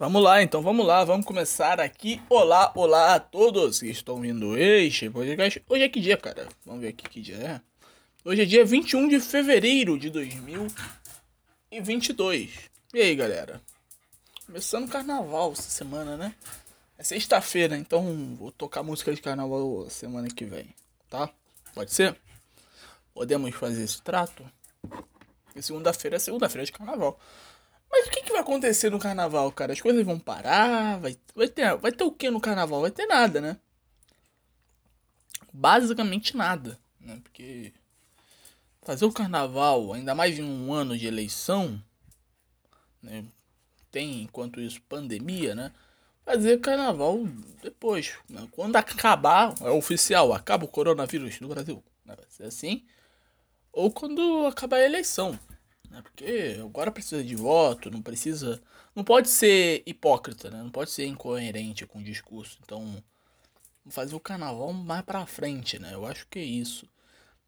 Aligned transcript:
Vamos 0.00 0.22
lá, 0.22 0.40
então 0.40 0.62
vamos 0.62 0.86
lá, 0.86 1.02
vamos 1.02 1.26
começar 1.26 1.80
aqui. 1.80 2.22
Olá, 2.28 2.70
olá 2.76 3.16
a 3.16 3.20
todos 3.20 3.80
que 3.80 3.88
estão 3.88 4.20
vindo 4.20 4.56
este 4.56 5.10
podcast. 5.10 5.60
Hoje 5.68 5.82
é 5.82 5.88
que 5.88 5.98
dia, 5.98 6.16
cara? 6.16 6.46
Vamos 6.64 6.82
ver 6.82 6.90
aqui 6.90 7.08
que 7.08 7.20
dia 7.20 7.34
é. 7.34 7.60
Hoje 8.24 8.42
é 8.42 8.44
dia 8.44 8.64
21 8.64 9.08
de 9.08 9.18
fevereiro 9.18 9.98
de 9.98 10.08
2022. 10.08 12.70
E 12.94 13.00
aí, 13.00 13.16
galera? 13.16 13.60
Começando 14.46 14.88
carnaval 14.88 15.50
essa 15.50 15.68
semana, 15.68 16.16
né? 16.16 16.32
É 16.96 17.02
sexta-feira, 17.02 17.76
então 17.76 18.36
vou 18.38 18.52
tocar 18.52 18.84
música 18.84 19.12
de 19.12 19.20
carnaval 19.20 19.90
semana 19.90 20.28
que 20.28 20.44
vem, 20.44 20.72
tá? 21.10 21.28
Pode 21.74 21.92
ser? 21.92 22.16
Podemos 23.12 23.52
fazer 23.56 23.82
esse 23.82 24.00
trato? 24.00 24.48
Segunda-feira 25.60 26.14
é 26.14 26.20
segunda-feira 26.20 26.64
de 26.64 26.70
carnaval. 26.70 27.18
Mas 27.90 28.06
o 28.06 28.10
que, 28.10 28.22
que 28.22 28.32
vai 28.32 28.40
acontecer 28.40 28.90
no 28.90 28.98
carnaval, 28.98 29.50
cara? 29.52 29.72
As 29.72 29.80
coisas 29.80 30.04
vão 30.04 30.18
parar? 30.18 30.98
Vai, 31.00 31.16
vai, 31.34 31.48
ter, 31.48 31.76
vai 31.76 31.92
ter 31.92 32.04
o 32.04 32.12
que 32.12 32.30
no 32.30 32.40
carnaval? 32.40 32.82
Vai 32.82 32.90
ter 32.90 33.06
nada, 33.06 33.40
né? 33.40 33.56
Basicamente 35.52 36.36
nada, 36.36 36.78
né? 37.00 37.18
Porque 37.22 37.72
fazer 38.82 39.04
o 39.04 39.12
carnaval, 39.12 39.92
ainda 39.92 40.14
mais 40.14 40.38
em 40.38 40.42
um 40.42 40.72
ano 40.72 40.96
de 40.96 41.06
eleição, 41.06 41.82
né? 43.02 43.24
tem, 43.90 44.22
enquanto 44.22 44.60
isso, 44.60 44.80
pandemia, 44.82 45.54
né? 45.54 45.72
Fazer 46.24 46.60
carnaval 46.60 47.26
depois. 47.62 48.14
Né? 48.28 48.46
Quando 48.52 48.76
acabar, 48.76 49.54
é 49.60 49.70
oficial, 49.70 50.32
acaba 50.32 50.64
o 50.64 50.68
coronavírus 50.68 51.40
no 51.40 51.48
Brasil. 51.48 51.82
Né? 52.04 52.14
Vai 52.14 52.26
ser 52.28 52.44
assim. 52.44 52.84
Ou 53.72 53.90
quando 53.90 54.46
acabar 54.46 54.76
a 54.76 54.84
eleição. 54.84 55.38
Né? 55.90 56.02
Porque 56.02 56.58
agora 56.60 56.90
precisa 56.90 57.22
de 57.22 57.34
voto, 57.34 57.90
não 57.90 58.02
precisa. 58.02 58.60
Não 58.94 59.04
pode 59.04 59.28
ser 59.28 59.82
hipócrita, 59.86 60.50
né? 60.50 60.62
Não 60.62 60.70
pode 60.70 60.90
ser 60.90 61.06
incoerente 61.06 61.86
com 61.86 62.00
o 62.00 62.04
discurso. 62.04 62.58
Então, 62.62 63.02
fazer 63.90 64.14
o 64.14 64.20
carnaval 64.20 64.72
mais 64.72 65.02
pra 65.02 65.26
frente, 65.26 65.78
né? 65.78 65.94
Eu 65.94 66.06
acho 66.06 66.26
que 66.28 66.38
é 66.38 66.44
isso. 66.44 66.88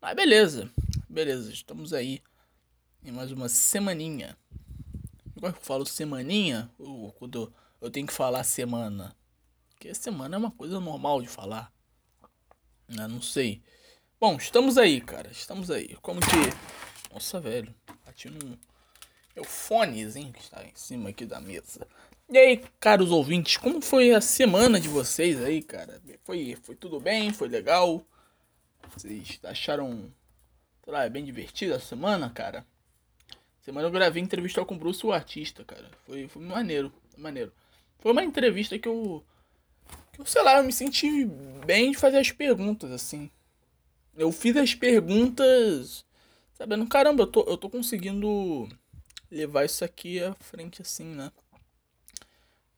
Mas 0.01 0.15
beleza, 0.17 0.71
beleza, 1.09 1.53
estamos 1.53 1.93
aí 1.93 2.23
em 3.05 3.13
mais 3.13 3.31
uma 3.33 3.49
semaninha. 3.49 4.37
Agora 5.37 5.53
que 5.53 5.59
eu 5.59 5.65
falo 5.65 5.87
semaninha, 5.87 6.71
ou 6.79 7.13
quando 7.13 7.53
eu 7.81 7.91
tenho 7.91 8.07
que 8.07 8.13
falar 8.13 8.45
semana. 8.45 9.17
Porque 9.71 9.95
semana 9.95 10.37
é 10.37 10.39
uma 10.39 10.51
coisa 10.51 10.79
normal 10.81 11.23
de 11.23 11.29
falar. 11.29 11.73
Né? 12.89 13.07
Não 13.07 13.23
sei. 13.23 13.63
Bom, 14.19 14.37
estamos 14.37 14.77
aí, 14.77 15.01
cara. 15.01 15.31
Estamos 15.31 15.71
aí. 15.71 15.97
Como 16.03 16.21
que. 16.21 17.13
Nossa, 17.13 17.41
velho. 17.41 17.75
Bati 18.21 18.29
no 18.29 18.59
meu 19.35 19.45
fonezinho 19.45 20.33
que 20.33 20.41
está 20.41 20.63
em 20.63 20.73
cima 20.75 21.09
aqui 21.09 21.25
da 21.25 21.41
mesa. 21.41 21.87
E 22.29 22.37
aí, 22.37 22.63
caros 22.79 23.11
ouvintes, 23.11 23.57
como 23.57 23.81
foi 23.81 24.13
a 24.13 24.21
semana 24.21 24.79
de 24.79 24.89
vocês 24.89 25.43
aí, 25.43 25.63
cara? 25.63 26.01
Foi, 26.23 26.57
foi 26.63 26.77
tudo 26.77 27.01
bem? 27.01 27.33
Foi 27.33 27.49
legal? 27.49 28.05
Vocês 28.95 29.41
acharam, 29.43 30.13
sei 30.85 30.93
lá, 30.93 31.09
bem 31.09 31.25
divertida 31.25 31.77
a 31.77 31.81
semana, 31.81 32.29
cara? 32.29 32.67
Semana 33.63 33.89
eu 33.89 33.93
gravei 33.93 34.23
entrevista 34.23 34.65
com 34.65 34.75
o 34.75 34.79
Bruce, 34.79 35.07
o 35.07 35.13
artista, 35.13 35.65
cara. 35.65 35.91
Foi, 36.07 36.29
foi 36.29 36.43
maneiro, 36.43 36.93
maneiro. 37.17 37.53
Foi 37.99 38.13
uma 38.13 38.25
entrevista 38.25 38.79
que 38.79 38.89
eu, 38.89 39.25
que 40.13 40.21
eu, 40.21 40.27
sei 40.27 40.43
lá, 40.43 40.59
eu 40.59 40.65
me 40.65 40.73
senti 40.73 41.25
bem 41.65 41.93
de 41.93 41.99
fazer 41.99 42.19
as 42.19 42.31
perguntas, 42.31 42.91
assim. 42.91 43.31
Eu 44.17 44.31
fiz 44.33 44.57
as 44.57 44.75
perguntas 44.75 46.05
sabendo, 46.61 46.87
caramba, 46.87 47.23
eu 47.23 47.27
tô, 47.27 47.43
eu 47.45 47.57
tô 47.57 47.71
conseguindo 47.71 48.69
levar 49.31 49.65
isso 49.65 49.83
aqui 49.83 50.23
à 50.23 50.35
frente 50.35 50.83
assim, 50.83 51.07
né? 51.07 51.33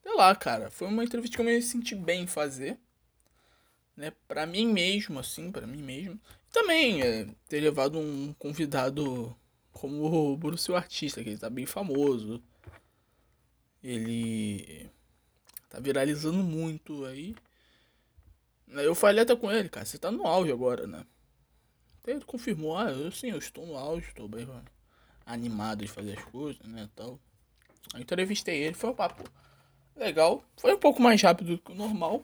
Sei 0.01 0.15
lá, 0.15 0.33
cara, 0.33 0.71
foi 0.71 0.87
uma 0.87 1.03
entrevista 1.03 1.35
que 1.35 1.41
eu 1.41 1.45
me 1.45 1.61
senti 1.61 1.93
bem 1.93 2.23
em 2.23 2.27
fazer, 2.27 2.79
né? 3.97 4.13
Pra 4.25 4.45
mim 4.45 4.67
mesmo, 4.67 5.19
assim, 5.19 5.51
pra 5.51 5.67
mim 5.67 5.83
mesmo. 5.83 6.17
Também 6.49 7.01
é, 7.01 7.27
ter 7.49 7.59
levado 7.59 7.99
um 7.99 8.31
convidado 8.39 9.35
como 9.73 10.31
o 10.31 10.37
Bruce 10.37 10.71
o 10.71 10.77
Artista, 10.77 11.21
que 11.21 11.31
ele 11.31 11.37
tá 11.37 11.49
bem 11.49 11.65
famoso. 11.65 12.41
Ele 13.83 14.89
tá 15.67 15.81
viralizando 15.81 16.41
muito 16.41 17.03
aí. 17.03 17.35
Eu 18.69 18.95
falei 18.95 19.23
até 19.23 19.35
com 19.35 19.51
ele, 19.51 19.67
cara, 19.67 19.85
você 19.85 19.97
tá 19.97 20.09
no 20.09 20.25
auge 20.25 20.53
agora, 20.53 20.87
né? 20.87 21.05
Ele 22.05 22.21
confirmou, 22.25 22.77
ah, 22.77 22.91
eu 22.91 23.11
sim, 23.11 23.29
eu 23.29 23.37
estou 23.37 23.65
no 23.65 23.77
auge, 23.77 24.07
estou 24.07 24.27
bem 24.27 24.47
animado 25.25 25.79
de 25.79 25.87
fazer 25.87 26.17
as 26.17 26.23
coisas, 26.25 26.61
né, 26.67 26.89
tal. 26.95 27.19
Eu 27.93 28.01
entrevistei 28.01 28.61
ele, 28.63 28.75
foi 28.75 28.89
um 28.89 28.95
papo 28.95 29.23
legal. 29.95 30.43
Foi 30.57 30.73
um 30.73 30.79
pouco 30.79 31.01
mais 31.01 31.21
rápido 31.21 31.55
do 31.55 31.61
que 31.61 31.71
o 31.71 31.75
normal. 31.75 32.23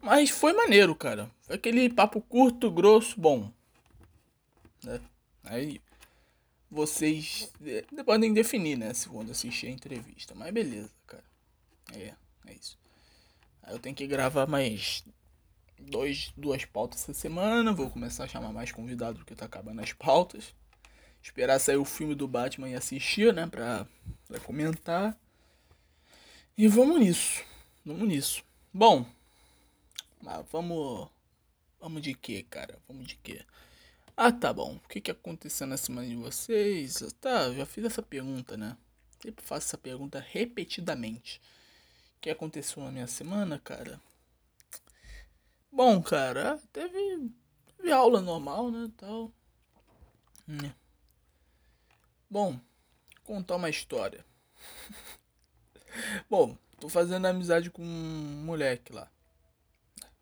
Mas 0.00 0.30
foi 0.30 0.52
maneiro, 0.52 0.94
cara. 0.94 1.30
Foi 1.42 1.56
aquele 1.56 1.88
papo 1.88 2.20
curto, 2.20 2.70
grosso, 2.70 3.18
bom. 3.18 3.50
Né? 4.82 5.00
Aí 5.44 5.80
vocês 6.70 7.50
podem 8.04 8.32
definir, 8.32 8.76
né, 8.76 8.92
se 8.92 9.08
assistir 9.30 9.68
a 9.68 9.70
entrevista. 9.70 10.34
Mas 10.34 10.52
beleza, 10.52 10.90
cara. 11.06 11.24
É, 11.92 12.14
é 12.46 12.52
isso. 12.52 12.78
Aí 13.62 13.74
eu 13.74 13.78
tenho 13.78 13.94
que 13.94 14.06
gravar 14.06 14.46
mais 14.46 15.04
dois, 15.84 16.32
duas 16.36 16.64
pautas 16.64 17.02
essa 17.02 17.14
semana. 17.14 17.72
Vou 17.72 17.90
começar 17.90 18.24
a 18.24 18.28
chamar 18.28 18.52
mais 18.52 18.72
convidados 18.72 19.18
porque 19.18 19.34
tá 19.34 19.44
acabando 19.46 19.80
as 19.80 19.92
pautas. 19.92 20.54
Esperar 21.22 21.58
sair 21.58 21.76
o 21.76 21.84
filme 21.84 22.14
do 22.14 22.28
Batman 22.28 22.68
e 22.68 22.74
assistir, 22.74 23.32
né? 23.32 23.46
Pra, 23.46 23.86
pra 24.26 24.40
comentar. 24.40 25.18
E 26.56 26.68
vamos 26.68 27.00
nisso. 27.00 27.42
Vamos 27.84 28.06
nisso. 28.08 28.44
Bom. 28.72 29.06
Mas 30.22 30.44
vamos. 30.50 31.08
Vamos 31.80 32.02
de 32.02 32.14
quê, 32.14 32.44
cara? 32.48 32.78
Vamos 32.88 33.06
de 33.06 33.16
quê? 33.16 33.44
Ah, 34.16 34.30
tá 34.30 34.52
bom. 34.52 34.76
O 34.76 34.88
que, 34.88 35.00
que 35.00 35.10
aconteceu 35.10 35.66
na 35.66 35.76
semana 35.76 36.06
de 36.06 36.14
vocês? 36.14 37.02
Tá, 37.20 37.52
já 37.52 37.66
fiz 37.66 37.84
essa 37.84 38.02
pergunta, 38.02 38.56
né? 38.56 38.76
Sempre 39.20 39.44
faço 39.44 39.66
essa 39.66 39.78
pergunta 39.78 40.20
repetidamente. 40.20 41.40
O 42.16 42.20
que 42.20 42.30
aconteceu 42.30 42.82
na 42.82 42.92
minha 42.92 43.06
semana, 43.06 43.58
cara? 43.58 44.00
Bom, 45.74 46.00
cara, 46.00 46.56
teve, 46.72 47.32
teve 47.76 47.90
aula 47.90 48.20
normal, 48.20 48.70
né, 48.70 48.88
tal. 48.96 49.32
Hum. 50.48 50.70
Bom, 52.30 52.60
contar 53.24 53.56
uma 53.56 53.68
história. 53.68 54.24
Bom, 56.30 56.56
tô 56.78 56.88
fazendo 56.88 57.26
amizade 57.26 57.72
com 57.72 57.82
um 57.82 58.44
moleque 58.44 58.92
lá. 58.92 59.10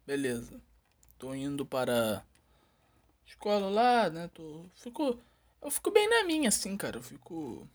Beleza. 0.07 0.59
Tô 1.19 1.35
indo 1.35 1.67
para 1.67 2.25
escola 3.27 3.69
lá, 3.69 4.09
né? 4.09 4.31
Tô 4.33 4.65
fico 4.75 5.21
eu 5.61 5.71
fico 5.71 5.91
bem 5.91 6.09
na 6.09 6.25
minha 6.25 6.49
assim, 6.49 6.79
cara. 6.79 6.97
Eu 6.97 7.03
fico 7.03 7.69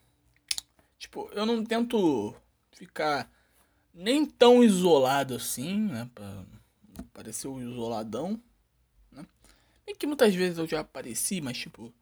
tipo, 0.98 1.30
eu 1.32 1.46
não 1.46 1.64
tento 1.64 2.36
ficar 2.72 3.32
nem 3.94 4.26
tão 4.26 4.64
isolado 4.64 5.36
assim, 5.36 5.78
né, 5.78 6.10
pareceu 7.14 7.60
isoladão, 7.62 8.40
né? 9.12 9.26
E 9.86 9.96
que 9.96 10.08
muitas 10.08 10.34
vezes 10.34 10.58
eu 10.58 10.68
já 10.68 10.82
apareci, 10.82 11.42
mas 11.42 11.58
tipo, 11.58 11.94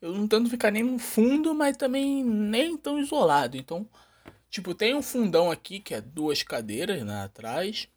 eu 0.00 0.12
não 0.14 0.28
tento 0.28 0.48
ficar 0.48 0.70
nem 0.70 0.82
no 0.82 0.98
fundo, 0.98 1.54
mas 1.54 1.76
também 1.76 2.24
nem 2.24 2.76
tão 2.76 2.98
isolado. 2.98 3.56
Então, 3.56 3.88
tipo, 4.50 4.74
tem 4.74 4.94
um 4.94 5.02
fundão 5.02 5.50
aqui 5.50 5.80
que 5.80 5.94
é 5.94 6.00
duas 6.00 6.42
cadeiras 6.42 7.02
né, 7.04 7.22
atrás. 7.22 7.88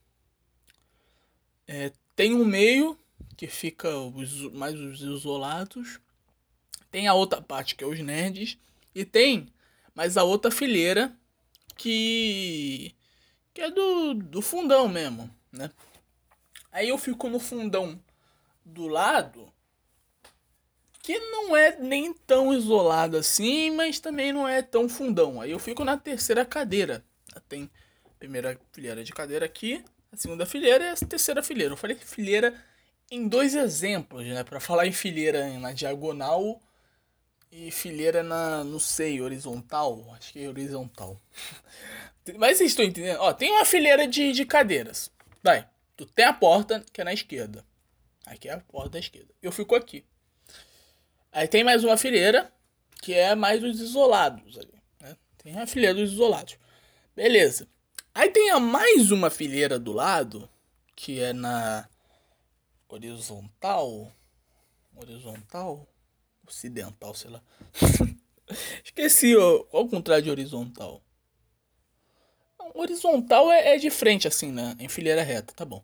É, 1.68 1.92
tem 2.16 2.34
um 2.34 2.46
meio 2.46 2.98
que 3.38 3.48
fica 3.48 3.96
os, 3.98 4.52
mais 4.52 4.80
os 4.80 5.02
isolados. 5.02 6.00
Tem 6.90 7.08
a 7.08 7.14
outra 7.14 7.42
parte 7.42 7.76
que 7.76 7.84
é 7.84 7.88
os 7.88 8.00
nerds. 8.00 8.58
E 8.94 9.06
tem 9.06 9.48
mais 9.96 10.18
a 10.18 10.24
outra 10.24 10.52
fileira 10.52 11.16
que 11.78 12.94
que 13.54 13.62
é 13.62 13.70
do, 13.70 14.14
do 14.14 14.42
fundão 14.42 14.88
mesmo, 14.88 15.30
né? 15.52 15.70
Aí 16.72 16.90
eu 16.90 16.98
fico 16.98 17.28
no 17.28 17.40
fundão 17.40 18.00
do 18.64 18.88
lado, 18.88 19.52
que 21.02 21.18
não 21.20 21.56
é 21.56 21.78
nem 21.78 22.14
tão 22.14 22.54
isolado 22.54 23.18
assim, 23.18 23.72
mas 23.72 24.00
também 24.00 24.32
não 24.32 24.48
é 24.48 24.62
tão 24.62 24.88
fundão. 24.88 25.42
Aí 25.42 25.52
eu 25.52 25.60
fico 25.60 25.84
na 25.84 25.98
terceira 25.98 26.46
cadeira. 26.46 27.04
Tem 27.50 27.70
a 28.06 28.10
primeira 28.20 28.60
fileira 28.72 29.04
de 29.04 29.12
cadeira 29.12 29.46
aqui, 29.46 29.84
a 30.12 30.18
segunda 30.18 30.46
fileira 30.46 30.86
e 30.86 30.90
a 30.90 30.96
terceira 30.96 31.42
fileira. 31.42 31.74
Eu 31.74 31.78
falei 31.78 31.96
fileira 31.96 32.54
em 33.10 33.28
dois 33.28 33.56
exemplos, 33.56 34.26
né? 34.26 34.44
Para 34.44 34.60
falar 34.60 34.88
em 34.88 34.92
fileira 34.92 35.48
na 35.60 35.74
diagonal 35.74 36.62
e 37.52 37.72
fileira 37.72 38.24
na, 38.24 38.64
não 38.64 38.80
sei, 38.80 39.22
horizontal. 39.22 40.06
Acho 40.18 40.34
que 40.34 40.44
é 40.44 40.48
horizontal. 40.48 41.20
Mas 42.38 42.58
vocês 42.58 42.72
estão 42.72 42.86
entendendo? 42.86 43.18
Ó, 43.20 43.34
tem 43.34 43.52
uma 43.52 43.66
fileira 43.66 44.08
de, 44.08 44.32
de 44.32 44.46
cadeiras. 44.46 45.12
Vai. 45.44 45.68
Tu 46.02 46.08
tem 46.08 46.26
a 46.26 46.34
porta 46.34 46.84
que 46.92 47.00
é 47.00 47.04
na 47.04 47.14
esquerda. 47.14 47.64
Aqui 48.26 48.50
é 48.50 48.54
a 48.54 48.60
porta 48.60 48.90
da 48.90 49.00
esquerda. 49.00 49.32
Eu 49.40 49.52
fico 49.52 49.76
aqui. 49.76 50.04
Aí 51.32 51.48
tem 51.48 51.64
mais 51.64 51.84
uma 51.84 51.96
fileira 51.96 52.52
que 53.04 53.14
é 53.14 53.36
mais 53.36 53.64
os 53.64 53.80
isolados 53.80 54.58
ali. 54.58 54.74
Né? 55.00 55.16
Tem 55.38 55.60
a 55.60 55.68
fileira 55.68 55.94
dos 55.94 56.14
isolados. 56.14 56.58
Beleza. 57.16 57.68
Aí 58.16 58.32
tem 58.32 58.50
a 58.50 58.60
mais 58.60 59.12
uma 59.12 59.30
fileira 59.30 59.78
do 59.78 59.92
lado, 59.92 60.50
que 60.96 61.20
é 61.20 61.34
na 61.34 61.88
horizontal. 62.90 64.12
Horizontal? 64.96 65.88
Ocidental, 66.48 67.14
sei 67.14 67.30
lá. 67.30 67.44
Esqueci 68.84 69.38
ó, 69.38 69.60
qual 69.66 69.84
o 69.84 69.90
contrário 69.90 70.24
de 70.24 70.32
horizontal. 70.32 71.00
Horizontal 72.74 73.52
é, 73.52 73.76
é, 73.76 73.78
de 73.78 73.90
frente, 73.90 74.28
assim, 74.28 74.52
né? 74.52 74.76
Em 74.80 74.88
fileira 74.88 75.24
reta, 75.24 75.54
tá 75.54 75.66
bom. 75.66 75.84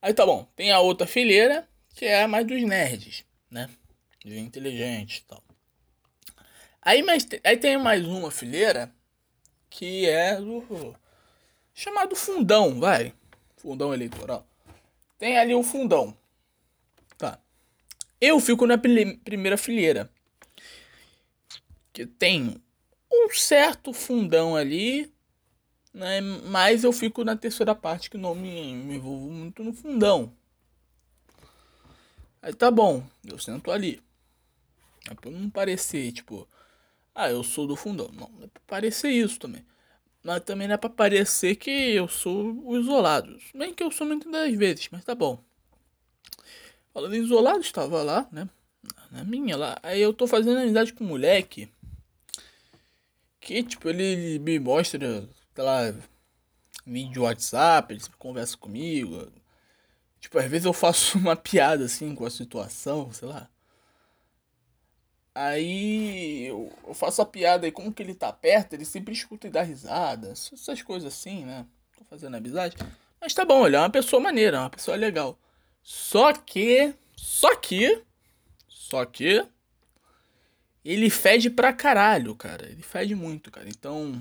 Aí 0.00 0.14
tá 0.14 0.24
bom. 0.24 0.46
Tem 0.56 0.70
a 0.72 0.80
outra 0.80 1.06
fileira, 1.06 1.68
que 1.94 2.04
é 2.04 2.22
a 2.22 2.28
mais 2.28 2.46
dos 2.46 2.62
nerds, 2.62 3.24
né? 3.50 3.68
De 4.24 4.38
inteligente 4.38 5.18
e 5.18 5.22
tal. 5.22 5.42
Aí, 6.82 7.02
mais, 7.02 7.26
aí 7.44 7.56
tem 7.56 7.76
mais 7.76 8.06
uma 8.06 8.30
fileira 8.30 8.92
que 9.68 10.08
é 10.08 10.36
do 10.36 10.96
chamado 11.74 12.16
fundão, 12.16 12.80
vai. 12.80 13.14
Fundão 13.56 13.92
eleitoral. 13.94 14.46
Tem 15.18 15.38
ali 15.38 15.54
um 15.54 15.62
fundão. 15.62 16.16
Tá. 17.18 17.38
Eu 18.20 18.40
fico 18.40 18.66
na 18.66 18.78
primeira 18.78 19.56
fileira. 19.56 20.10
Que 21.92 22.06
tem 22.06 22.62
um 23.12 23.30
certo 23.30 23.92
fundão 23.92 24.56
ali, 24.56 25.12
né? 25.92 26.20
Mas 26.20 26.84
eu 26.84 26.92
fico 26.92 27.24
na 27.24 27.36
terceira 27.36 27.74
parte 27.74 28.10
que 28.10 28.18
não 28.18 28.34
me, 28.34 28.74
me 28.74 28.96
envolvo 28.96 29.30
muito 29.30 29.62
no 29.62 29.72
fundão. 29.72 30.32
Aí 32.42 32.54
tá 32.54 32.70
bom, 32.70 33.04
eu 33.24 33.38
sento 33.38 33.70
ali. 33.70 34.02
É 35.10 35.14
pra 35.14 35.30
não 35.30 35.50
parecer, 35.50 36.12
tipo, 36.12 36.48
ah, 37.14 37.30
eu 37.30 37.42
sou 37.42 37.66
do 37.66 37.76
fundão. 37.76 38.08
Não, 38.12 38.28
não 38.28 38.44
é 38.44 38.46
pra 38.46 38.62
parecer 38.66 39.10
isso 39.10 39.38
também. 39.38 39.64
Mas 40.22 40.42
também 40.44 40.68
não 40.68 40.74
é 40.74 40.78
pra 40.78 40.90
parecer 40.90 41.56
que 41.56 41.70
eu 41.70 42.08
sou 42.08 42.52
o 42.64 42.78
isolado. 42.78 43.38
Bem 43.54 43.74
que 43.74 43.82
eu 43.82 43.90
sou 43.90 44.06
muitas 44.06 44.30
das 44.30 44.54
vezes, 44.54 44.88
mas 44.90 45.04
tá 45.04 45.14
bom. 45.14 45.42
Falando 46.92 47.14
isolado, 47.14 47.60
estava 47.60 48.02
lá, 48.02 48.28
né? 48.30 48.48
Na 49.10 49.24
minha 49.24 49.56
lá. 49.56 49.78
Aí 49.82 50.00
eu 50.00 50.12
tô 50.12 50.26
fazendo 50.26 50.58
amizade 50.58 50.92
com 50.92 51.04
um 51.04 51.08
moleque. 51.08 51.70
Que, 53.40 53.62
tipo, 53.62 53.88
ele 53.88 54.38
me 54.38 54.58
mostra, 54.58 55.28
sei 55.54 55.64
lá, 55.64 55.94
vídeo 56.86 57.22
WhatsApp, 57.22 57.92
ele 57.92 58.02
conversa 58.18 58.56
comigo. 58.56 59.30
Tipo, 60.20 60.38
às 60.38 60.46
vezes 60.46 60.66
eu 60.66 60.72
faço 60.72 61.16
uma 61.18 61.36
piada 61.36 61.84
assim 61.84 62.14
com 62.14 62.24
a 62.24 62.30
situação, 62.30 63.12
sei 63.12 63.28
lá. 63.28 63.48
Aí 65.34 66.46
eu, 66.46 66.72
eu 66.86 66.94
faço 66.94 67.22
a 67.22 67.26
piada 67.26 67.66
e 67.66 67.72
como 67.72 67.92
que 67.92 68.02
ele 68.02 68.14
tá 68.14 68.32
perto, 68.32 68.74
ele 68.74 68.84
sempre 68.84 69.14
escuta 69.14 69.46
e 69.46 69.50
dá 69.50 69.62
risada. 69.62 70.30
Essas 70.30 70.82
coisas 70.82 71.12
assim, 71.12 71.44
né? 71.44 71.64
Tô 71.96 72.04
fazendo 72.04 72.36
amizade. 72.36 72.76
Mas 73.20 73.34
tá 73.34 73.44
bom, 73.44 73.66
ele 73.66 73.76
é 73.76 73.78
uma 73.78 73.90
pessoa 73.90 74.20
maneira, 74.20 74.56
é 74.56 74.60
uma 74.60 74.70
pessoa 74.70 74.96
legal. 74.96 75.38
Só 75.82 76.32
que. 76.32 76.94
Só 77.16 77.54
que. 77.56 78.02
Só 78.68 79.04
que. 79.04 79.46
Ele 80.84 81.10
fede 81.10 81.50
pra 81.50 81.72
caralho, 81.72 82.34
cara. 82.34 82.66
Ele 82.66 82.82
fede 82.82 83.14
muito, 83.14 83.50
cara. 83.50 83.68
Então. 83.68 84.12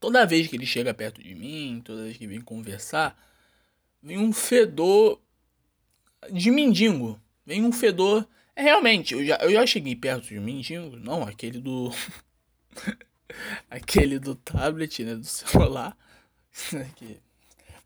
Toda 0.00 0.26
vez 0.26 0.48
que 0.48 0.56
ele 0.56 0.66
chega 0.66 0.92
perto 0.94 1.22
de 1.22 1.34
mim, 1.34 1.80
toda 1.84 2.04
vez 2.04 2.16
que 2.16 2.26
vem 2.26 2.40
conversar, 2.40 3.16
vem 4.02 4.18
um 4.18 4.32
fedor 4.32 5.20
de 6.32 6.50
mendigo. 6.50 7.20
Vem 7.46 7.64
um 7.64 7.72
fedor 7.72 8.26
é, 8.60 8.62
realmente, 8.62 9.14
eu 9.14 9.24
já, 9.24 9.36
eu 9.36 9.50
já 9.50 9.66
cheguei 9.66 9.96
perto 9.96 10.28
de 10.28 10.38
mim, 10.38 10.62
não, 11.02 11.22
aquele 11.22 11.58
do. 11.58 11.90
aquele 13.70 14.18
do 14.18 14.34
tablet, 14.34 15.02
né? 15.02 15.14
Do 15.14 15.24
celular. 15.24 15.96
que 16.96 17.18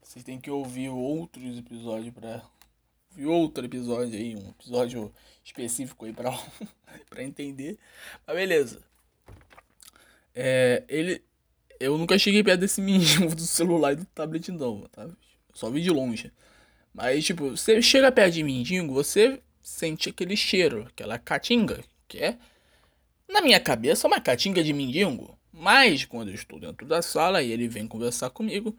vocês 0.02 0.24
têm 0.24 0.40
que 0.40 0.50
ouvir 0.50 0.88
outros 0.88 1.58
episódios 1.58 2.12
pra. 2.12 2.42
Ouvir 3.12 3.26
outro 3.26 3.64
episódio 3.64 4.18
aí, 4.18 4.34
um 4.34 4.50
episódio 4.50 5.14
específico 5.44 6.06
aí 6.06 6.12
pra, 6.12 6.32
pra 7.08 7.22
entender. 7.22 7.78
Mas 8.26 8.34
beleza. 8.34 8.82
É, 10.34 10.82
ele. 10.88 11.22
Eu 11.80 11.98
nunca 11.98 12.18
cheguei 12.18 12.42
perto 12.42 12.60
desse 12.60 12.80
menino 12.80 13.28
do 13.34 13.42
celular 13.42 13.92
e 13.92 13.96
do 13.96 14.04
tablet, 14.06 14.50
não, 14.50 14.82
tá? 14.92 15.08
Só 15.52 15.70
vi 15.70 15.80
de 15.82 15.90
longe. 15.90 16.32
Mas, 16.92 17.24
tipo, 17.24 17.50
você 17.50 17.82
chega 17.82 18.12
perto 18.12 18.34
de 18.34 18.42
mendigo, 18.42 18.92
você 18.92 19.40
sente 19.62 20.08
aquele 20.08 20.36
cheiro, 20.36 20.86
aquela 20.86 21.18
caatinga, 21.18 21.82
que 22.06 22.18
é, 22.18 22.38
na 23.28 23.40
minha 23.40 23.58
cabeça, 23.58 24.06
uma 24.06 24.20
caatinga 24.20 24.62
de 24.62 24.72
mendigo. 24.72 25.36
Mas 25.52 26.04
quando 26.04 26.28
eu 26.28 26.34
estou 26.34 26.58
dentro 26.58 26.86
da 26.86 27.00
sala 27.02 27.42
e 27.42 27.50
ele 27.50 27.68
vem 27.68 27.86
conversar 27.86 28.30
comigo, 28.30 28.76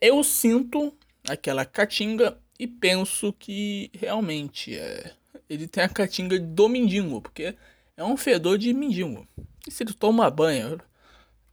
eu 0.00 0.22
sinto 0.22 0.92
aquela 1.28 1.64
caatinga 1.64 2.38
e 2.58 2.66
penso 2.66 3.32
que 3.32 3.90
realmente 3.94 4.76
é, 4.76 5.12
ele 5.48 5.66
tem 5.66 5.84
a 5.84 5.88
caatinga 5.88 6.38
do 6.38 6.68
mendigo, 6.68 7.20
porque 7.20 7.54
é 7.96 8.04
um 8.04 8.16
fedor 8.16 8.58
de 8.58 8.72
mendigo. 8.72 9.26
E 9.66 9.70
se 9.70 9.82
ele 9.82 9.92
toma 9.92 10.30
banho? 10.30 10.80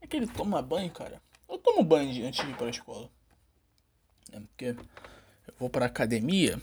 É 0.03 0.07
que 0.07 0.17
ele 0.17 0.27
toma 0.27 0.61
banho, 0.61 0.91
cara? 0.91 1.19
Eu 1.49 1.57
tomo 1.57 1.83
banho 1.83 2.27
antes 2.27 2.45
de 2.45 2.51
ir 2.51 2.55
para 2.55 2.67
a 2.67 2.69
escola. 2.69 3.09
É 4.31 4.39
porque 4.39 4.65
eu 5.47 5.53
vou 5.57 5.69
para 5.69 5.85
academia 5.85 6.61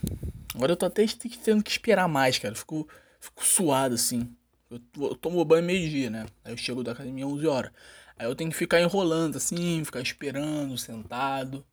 Agora 0.54 0.72
eu 0.72 0.76
tô 0.76 0.86
até 0.86 1.06
tendo 1.44 1.62
que 1.62 1.70
esperar 1.70 2.08
mais, 2.08 2.38
cara. 2.38 2.54
fico, 2.54 2.88
fico 3.20 3.46
suado 3.46 3.94
assim. 3.94 4.34
Eu, 4.70 4.80
eu 4.96 5.14
tomo 5.14 5.44
banho 5.44 5.64
meio-dia, 5.64 6.10
né? 6.10 6.26
Aí 6.44 6.52
eu 6.52 6.56
chego 6.56 6.82
da 6.82 6.92
academia 6.92 7.26
11 7.26 7.46
horas. 7.46 7.72
Aí 8.18 8.26
eu 8.26 8.34
tenho 8.34 8.50
que 8.50 8.56
ficar 8.56 8.80
enrolando 8.80 9.36
assim, 9.36 9.84
ficar 9.84 10.00
esperando, 10.00 10.76
sentado. 10.76 11.64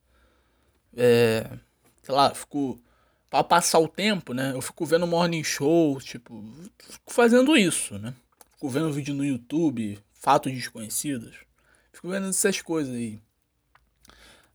É. 0.95 1.49
Sei 2.03 2.13
lá, 2.13 2.33
fico. 2.33 2.81
Pra 3.29 3.43
passar 3.43 3.79
o 3.79 3.89
tempo, 3.89 4.33
né? 4.33 4.53
Eu 4.53 4.61
fico 4.61 4.85
vendo 4.85 5.05
morning 5.07 5.43
show, 5.43 5.99
tipo. 5.99 6.43
Fico 6.79 7.11
fazendo 7.11 7.57
isso, 7.57 7.97
né? 7.99 8.13
Fico 8.53 8.69
vendo 8.69 8.93
vídeo 8.93 9.13
no 9.13 9.25
YouTube, 9.25 9.99
fatos 10.13 10.53
desconhecidos. 10.53 11.46
Fico 11.97 12.09
vendo 12.09 12.29
essas 12.29 12.61
coisas 12.61 12.94
aí. 12.94 13.19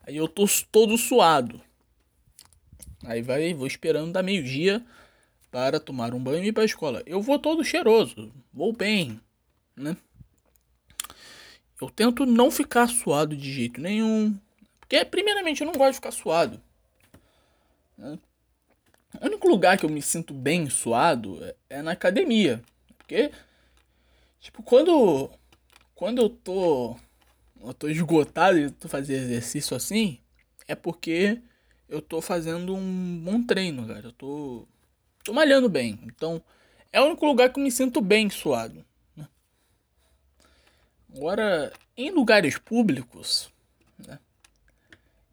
Aí 0.06 0.16
eu 0.16 0.28
tô 0.28 0.46
todo 0.70 0.96
suado. 0.96 1.60
Aí 3.04 3.20
vai, 3.20 3.52
vou 3.52 3.66
esperando 3.66 4.12
da 4.12 4.22
meio-dia 4.22 4.80
para 5.50 5.80
tomar 5.80 6.14
um 6.14 6.22
banho 6.22 6.44
e 6.44 6.46
ir 6.46 6.52
para 6.52 6.64
escola. 6.64 7.02
Eu 7.04 7.20
vou 7.20 7.40
todo 7.40 7.64
cheiroso, 7.64 8.32
vou 8.52 8.72
bem, 8.72 9.20
né? 9.74 9.96
Eu 11.80 11.90
tento 11.90 12.24
não 12.24 12.48
ficar 12.48 12.86
suado 12.86 13.36
de 13.36 13.52
jeito 13.52 13.80
nenhum. 13.80 14.38
Porque, 14.78 15.04
primeiramente, 15.04 15.62
eu 15.62 15.66
não 15.66 15.74
gosto 15.74 15.90
de 15.90 15.96
ficar 15.96 16.12
suado. 16.12 16.62
Né? 17.98 18.20
O 19.20 19.26
único 19.26 19.48
lugar 19.48 19.76
que 19.76 19.84
eu 19.84 19.90
me 19.90 20.00
sinto 20.00 20.32
bem 20.32 20.70
suado 20.70 21.42
é, 21.42 21.56
é 21.70 21.82
na 21.82 21.90
academia. 21.90 22.62
Porque, 22.96 23.32
tipo, 24.38 24.62
quando, 24.62 25.28
quando 25.96 26.22
eu 26.22 26.28
tô, 26.30 26.96
eu 27.64 27.74
tô 27.74 27.88
esgotado 27.88 28.58
e 28.58 28.70
tô 28.70 28.88
fazendo 28.88 29.22
exercício 29.22 29.76
assim, 29.76 30.18
é 30.66 30.74
porque 30.74 31.40
eu 31.88 32.00
tô 32.00 32.20
fazendo 32.20 32.74
um 32.74 33.20
bom 33.24 33.42
treino, 33.42 33.86
cara. 33.86 34.08
Eu 34.08 34.12
tô, 34.12 34.66
tô 35.24 35.32
malhando 35.32 35.68
bem. 35.68 35.98
Então, 36.04 36.42
é 36.92 37.00
o 37.00 37.04
único 37.04 37.26
lugar 37.26 37.52
que 37.52 37.58
eu 37.58 37.64
me 37.64 37.70
sinto 37.70 38.00
bem 38.00 38.30
suado. 38.30 38.84
Né? 39.16 39.28
Agora, 41.14 41.72
em 41.96 42.10
lugares 42.10 42.58
públicos, 42.58 43.50
né? 44.06 44.18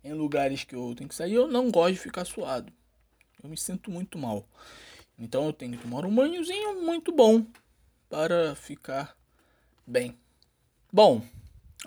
em 0.04 0.14
lugares 0.14 0.64
que 0.64 0.76
eu 0.76 0.94
tenho 0.96 1.10
que 1.10 1.16
sair, 1.16 1.34
eu 1.34 1.48
não 1.48 1.72
gosto 1.72 1.94
de 1.94 2.00
ficar 2.00 2.26
suado. 2.26 2.72
Eu 3.42 3.50
me 3.50 3.58
sinto 3.58 3.90
muito 3.90 4.18
mal. 4.18 4.46
Então 5.18 5.46
eu 5.46 5.54
tenho 5.54 5.72
que 5.72 5.84
tomar 5.84 6.06
um 6.06 6.14
banhozinho 6.14 6.82
muito 6.82 7.12
bom 7.12 7.46
para 8.10 8.56
ficar 8.56 9.16
bem. 9.86 10.18
Bom, 10.92 11.22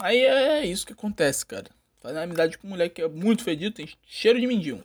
aí 0.00 0.18
é 0.18 0.66
isso 0.66 0.86
que 0.86 0.92
acontece, 0.92 1.44
cara. 1.44 1.70
Fazer 2.00 2.18
amizade 2.18 2.58
com 2.58 2.66
mulher 2.66 2.88
que 2.88 3.00
é 3.00 3.08
muito 3.08 3.44
fedido, 3.44 3.74
tem 3.74 3.88
cheiro 4.06 4.40
de 4.40 4.46
mendigo. 4.46 4.82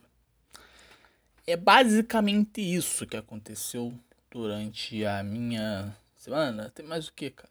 É 1.46 1.56
basicamente 1.56 2.60
isso 2.60 3.06
que 3.06 3.16
aconteceu 3.16 3.92
durante 4.30 5.04
a 5.04 5.22
minha 5.22 5.96
semana. 6.16 6.70
Tem 6.70 6.84
mais 6.84 7.08
o 7.08 7.12
que, 7.12 7.30
cara? 7.30 7.48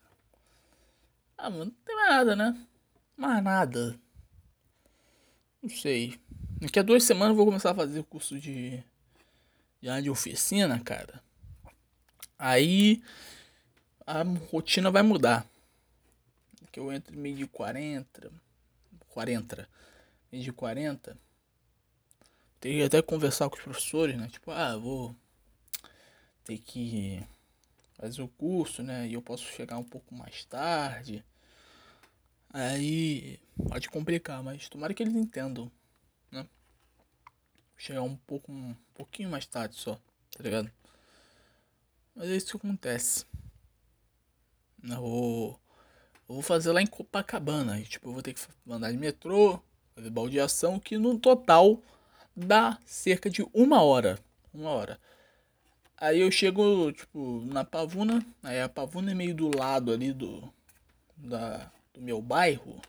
Ah, 1.38 1.50
mano, 1.50 1.66
não 1.66 1.72
tem 1.86 1.96
mais 1.96 2.10
nada, 2.10 2.36
né? 2.36 2.68
Mais 3.16 3.44
nada. 3.44 4.00
Não 5.62 5.70
sei. 5.70 6.20
Daqui 6.62 6.80
a 6.80 6.84
duas 6.84 7.04
semanas 7.04 7.32
eu 7.32 7.36
vou 7.36 7.46
começar 7.46 7.72
a 7.72 7.76
fazer 7.76 8.00
o 8.00 8.04
curso 8.04 8.40
de, 8.40 8.84
de 9.82 10.10
oficina, 10.10 10.80
cara. 10.80 11.22
Aí 12.40 13.02
a 14.06 14.24
rotina 14.52 14.90
vai 14.90 15.02
mudar. 15.02 15.46
Que 16.78 16.82
eu 16.82 16.94
entro 16.94 17.18
meio 17.18 17.36
de 17.36 17.48
40 17.48 18.32
40. 19.10 19.68
Mês 20.32 20.44
de 20.44 20.54
40. 20.54 21.18
Tem 22.60 22.78
que 22.78 22.84
até 22.84 23.02
conversar 23.02 23.50
com 23.50 23.56
os 23.56 23.64
professores, 23.64 24.16
né? 24.16 24.28
Tipo, 24.28 24.52
ah, 24.52 24.78
vou 24.78 25.16
ter 26.44 26.60
que 26.60 27.26
fazer 27.96 28.22
o 28.22 28.28
curso, 28.28 28.84
né? 28.84 29.08
E 29.08 29.16
eu 29.16 29.24
posso 29.24 29.44
chegar 29.44 29.80
um 29.80 29.84
pouco 29.84 30.14
mais 30.14 30.46
tarde. 30.46 31.26
Aí 32.52 33.40
pode 33.68 33.90
complicar, 33.90 34.44
mas 34.44 34.70
tomara 34.70 34.94
que 34.94 35.02
eles 35.02 35.16
entendam, 35.16 35.72
né? 36.32 36.48
Chegar 37.76 38.04
um 38.04 38.16
pouco, 38.18 38.52
um 38.52 38.76
pouquinho 38.94 39.32
mais 39.32 39.48
tarde 39.48 39.76
só, 39.78 39.96
tá 40.30 40.44
ligado? 40.44 40.72
Mas 42.16 42.30
é 42.30 42.36
isso 42.36 42.52
que 42.52 42.68
acontece. 42.68 43.26
Eu 44.84 45.02
vou, 45.02 45.60
eu 46.28 46.36
vou 46.36 46.42
fazer 46.42 46.72
lá 46.72 46.82
em 46.82 46.88
Copacabana. 46.88 47.82
tipo, 47.84 48.10
eu 48.10 48.14
vou 48.14 48.22
ter 48.22 48.34
que 48.34 48.42
mandar 48.66 48.92
de 48.92 48.98
metrô, 48.98 49.62
fazer 49.96 50.10
baldeação, 50.10 50.80
que 50.80 50.98
no 50.98 51.18
total 51.18 51.82
dá 52.36 52.78
cerca 52.86 53.30
de 53.30 53.46
uma 53.54 53.82
hora. 53.82 54.20
Uma 54.54 54.72
hora. 54.72 55.00
Aí 55.98 56.20
eu 56.20 56.30
chego, 56.30 56.92
tipo, 56.92 57.42
na 57.46 57.64
Pavuna. 57.64 58.26
Aí 58.44 58.62
a 58.62 58.70
Pavuna 58.70 59.12
é 59.12 59.16
meio 59.16 59.34
do 59.34 59.56
lado 59.58 59.92
ali 59.92 60.14
do, 60.14 60.52
da, 61.16 61.72
do 61.94 62.02
meu 62.02 62.22
bairro. 62.22 62.80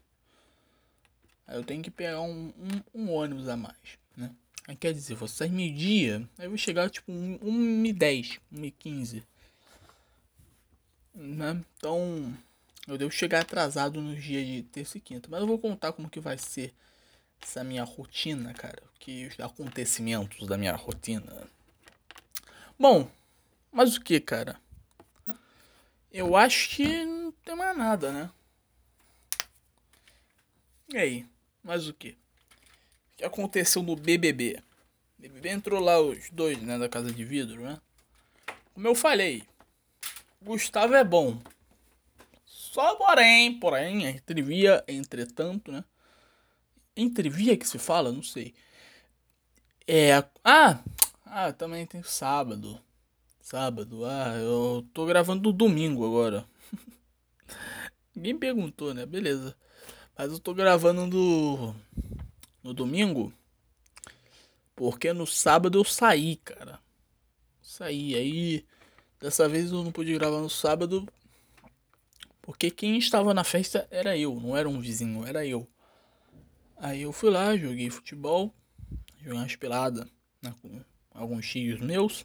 Aí 1.47 1.57
eu 1.57 1.65
tenho 1.65 1.83
que 1.83 1.91
pegar 1.91 2.21
um, 2.21 2.53
um, 2.95 3.03
um 3.03 3.13
ônibus 3.13 3.49
a 3.49 3.57
mais, 3.57 3.99
né? 4.15 4.31
Aí 4.67 4.77
quer 4.77 4.93
dizer, 4.93 5.15
vou 5.15 5.27
sair 5.27 5.51
meio-dia, 5.51 6.29
aí 6.37 6.45
eu 6.45 6.51
vou 6.51 6.59
chegar 6.59 6.91
tipo 6.91 7.11
1h10, 7.11 8.39
1h15. 8.53 9.23
Né? 11.15 11.65
Então, 11.79 12.37
eu 12.95 12.99
devo 12.99 13.11
chegar 13.11 13.41
atrasado 13.41 14.01
nos 14.01 14.23
dias 14.23 14.47
de 14.47 14.63
terça 14.65 14.99
e 14.99 15.01
quinta. 15.01 15.29
Mas 15.31 15.41
eu 15.41 15.47
vou 15.47 15.59
contar 15.59 15.93
como 15.93 16.11
que 16.11 16.21
vai 16.21 16.39
ser 16.39 16.75
essa 17.41 17.63
minha 17.63 17.85
rotina, 17.85 18.53
cara. 18.55 18.83
Que 18.99 19.27
os 19.27 19.39
acontecimentos 19.41 20.47
da 20.47 20.57
minha 20.59 20.75
rotina. 20.75 21.49
Bom, 22.79 23.11
mas 23.71 23.97
o 23.97 24.01
que, 24.01 24.21
cara? 24.21 24.61
Eu 26.13 26.37
acho 26.37 26.71
que 26.71 27.05
não 27.05 27.33
tem 27.33 27.55
mais 27.55 27.77
nada, 27.77 28.13
né? 28.13 28.31
E 30.89 30.97
aí? 30.97 31.27
Mais 31.63 31.87
o 31.87 31.93
que? 31.93 32.17
que 33.19 33.25
aconteceu 33.25 33.83
no 33.83 33.97
BBB? 33.97 34.63
BBB 35.19 35.49
entrou 35.49 35.81
lá 35.81 36.01
os 36.01 36.31
dois, 36.31 36.63
né, 36.63 36.79
da 36.79 36.89
Casa 36.89 37.13
de 37.13 37.25
Vidro, 37.25 37.61
né? 37.61 37.79
Como 38.73 38.87
eu 38.87 38.95
falei, 38.95 39.43
Gustavo 40.41 40.95
é 40.95 41.03
bom. 41.03 41.43
Só 42.79 42.95
porém, 42.95 43.59
porém, 43.59 44.07
entrevia, 44.07 44.85
entretanto, 44.87 45.73
né? 45.73 45.85
Entrevia 46.97 47.57
que 47.57 47.67
se 47.67 47.77
fala, 47.77 48.13
não 48.13 48.23
sei. 48.23 48.55
É. 49.85 50.23
Ah! 50.45 50.79
Ah, 51.27 51.53
também 51.53 51.85
tem 51.87 52.05
sábado. 52.05 52.81
Sábado. 53.41 54.05
Ah, 54.05 54.37
eu 54.37 54.87
tô 54.95 55.07
gravando 55.07 55.53
domingo 55.53 56.07
agora. 56.07 56.47
Ninguém 58.15 58.39
perguntou, 58.39 58.95
né? 58.95 59.05
Beleza. 59.05 59.57
Mas 60.17 60.31
eu 60.31 60.39
tô 60.39 60.55
gravando 60.55 61.05
no, 61.09 61.75
no 62.63 62.73
domingo. 62.73 63.33
Porque 64.77 65.13
no 65.13 65.27
sábado 65.27 65.81
eu 65.81 65.85
saí, 65.85 66.37
cara. 66.37 66.79
Saí. 67.61 68.15
Aí. 68.15 68.65
Dessa 69.19 69.49
vez 69.49 69.73
eu 69.73 69.83
não 69.83 69.91
pude 69.91 70.15
gravar 70.15 70.41
no 70.41 70.49
sábado. 70.49 71.05
Porque 72.49 72.71
quem 72.71 72.97
estava 72.97 73.35
na 73.35 73.45
festa 73.45 73.87
era 73.91 74.17
eu, 74.17 74.41
não 74.41 74.57
era 74.57 74.67
um 74.67 74.81
vizinho, 74.81 75.27
era 75.27 75.45
eu. 75.45 75.69
Aí 76.79 77.03
eu 77.03 77.13
fui 77.13 77.29
lá, 77.29 77.55
joguei 77.55 77.91
futebol. 77.91 78.55
Joguei 79.19 79.39
umas 79.39 79.55
peladas 79.55 80.11
né, 80.41 80.55
com 80.63 80.83
alguns 81.11 81.47
tios 81.47 81.79
meus. 81.79 82.25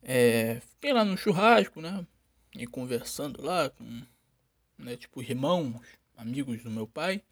É, 0.00 0.60
fiquei 0.60 0.92
lá 0.92 1.04
no 1.04 1.16
churrasco, 1.16 1.80
né? 1.80 2.06
E 2.54 2.64
conversando 2.64 3.42
lá 3.42 3.70
com, 3.70 4.02
né, 4.78 4.96
tipo, 4.96 5.20
irmãos 5.20 5.82
amigos 6.16 6.62
do 6.62 6.70
meu 6.70 6.86
pai. 6.86 7.24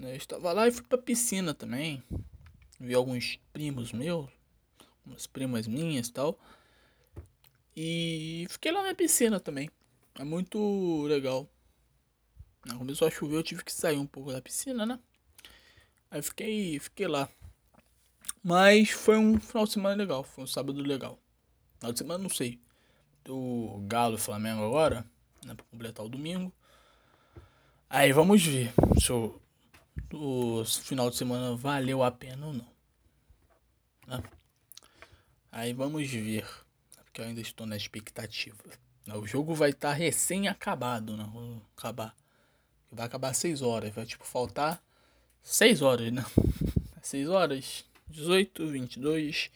Eu 0.00 0.16
estava 0.16 0.50
lá 0.54 0.66
e 0.66 0.72
fui 0.72 0.84
pra 0.84 0.96
piscina 0.96 1.52
também. 1.52 2.02
Vi 2.80 2.94
alguns 2.94 3.38
primos 3.52 3.92
meus, 3.92 4.30
umas 5.04 5.26
primas 5.26 5.66
minhas 5.66 6.08
e 6.08 6.12
tal. 6.14 6.38
E 7.76 8.46
fiquei 8.48 8.72
lá 8.72 8.82
na 8.82 8.94
piscina 8.94 9.38
também. 9.38 9.68
É 10.18 10.24
muito 10.24 11.04
legal. 11.06 11.48
Começou 12.78 13.08
a 13.08 13.10
chover, 13.10 13.36
eu 13.36 13.42
tive 13.42 13.64
que 13.64 13.72
sair 13.72 13.98
um 13.98 14.06
pouco 14.06 14.32
da 14.32 14.40
piscina, 14.40 14.86
né? 14.86 14.98
Aí 16.10 16.22
fiquei, 16.22 16.78
fiquei 16.78 17.08
lá. 17.08 17.28
Mas 18.42 18.90
foi 18.90 19.16
um 19.16 19.40
final 19.40 19.66
de 19.66 19.72
semana 19.72 19.96
legal, 19.96 20.22
foi 20.22 20.44
um 20.44 20.46
sábado 20.46 20.80
legal. 20.82 21.18
Final 21.78 21.92
de 21.92 21.98
semana 21.98 22.22
não 22.22 22.30
sei. 22.30 22.60
Do 23.24 23.82
Galo 23.86 24.18
Flamengo 24.18 24.64
agora, 24.64 25.06
né? 25.44 25.54
Pra 25.54 25.64
completar 25.70 26.04
o 26.04 26.08
domingo. 26.08 26.52
Aí 27.88 28.12
vamos 28.12 28.44
ver 28.44 28.72
se 29.00 29.12
o, 29.12 29.40
o 30.12 30.64
final 30.64 31.10
de 31.10 31.16
semana 31.16 31.56
valeu 31.56 32.02
a 32.02 32.10
pena 32.10 32.46
ou 32.46 32.52
não. 32.52 32.68
Né? 34.06 34.22
Aí 35.50 35.72
vamos 35.72 36.08
ver. 36.10 36.46
Porque 37.04 37.20
eu 37.20 37.24
ainda 37.24 37.40
estou 37.40 37.66
na 37.66 37.76
expectativa. 37.76 38.62
O 39.08 39.26
jogo 39.26 39.54
vai 39.54 39.70
estar 39.70 39.90
tá 39.90 39.94
recém 39.94 40.46
acabado, 40.46 41.16
né? 41.16 41.28
Vou 41.32 41.60
acabar. 41.76 42.14
Vai 42.90 43.06
acabar 43.06 43.34
6 43.34 43.60
horas. 43.62 43.92
Vai 43.92 44.06
tipo 44.06 44.24
faltar 44.24 44.82
6 45.42 45.82
horas, 45.82 46.12
né? 46.12 46.24
6 47.02 47.28
horas. 47.28 47.84
18, 48.08 48.66
22. 48.68 49.50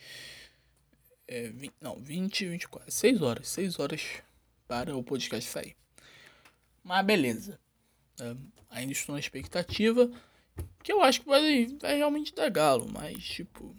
É, 1.29 1.49
20, 1.49 1.75
não, 1.81 1.97
20, 1.97 2.47
24. 2.47 2.91
6 2.91 3.23
horas. 3.23 3.49
6 3.49 3.79
horas 3.79 4.03
para 4.67 4.97
o 4.97 5.03
podcast 5.03 5.49
sair. 5.49 5.77
Mas 6.83 7.07
beleza. 7.07 7.61
É, 8.21 8.35
ainda 8.71 8.93
estou 8.93 9.15
na 9.15 9.21
expectativa. 9.21 10.11
Que 10.83 10.93
eu 10.93 11.03
acho 11.03 11.21
que 11.21 11.29
vai, 11.29 11.67
vai 11.81 11.97
realmente 11.97 12.35
dar 12.35 12.51
galo. 12.51 12.89
Mas, 12.93 13.23
tipo. 13.25 13.75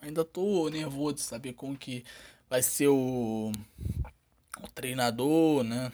Ainda 0.00 0.24
tô 0.24 0.68
nervoso 0.68 1.16
de 1.16 1.20
saber 1.22 1.52
como 1.54 1.76
que 1.76 2.04
vai 2.48 2.62
ser 2.62 2.88
o, 2.88 3.52
o 4.62 4.68
treinador, 4.68 5.62
né? 5.64 5.92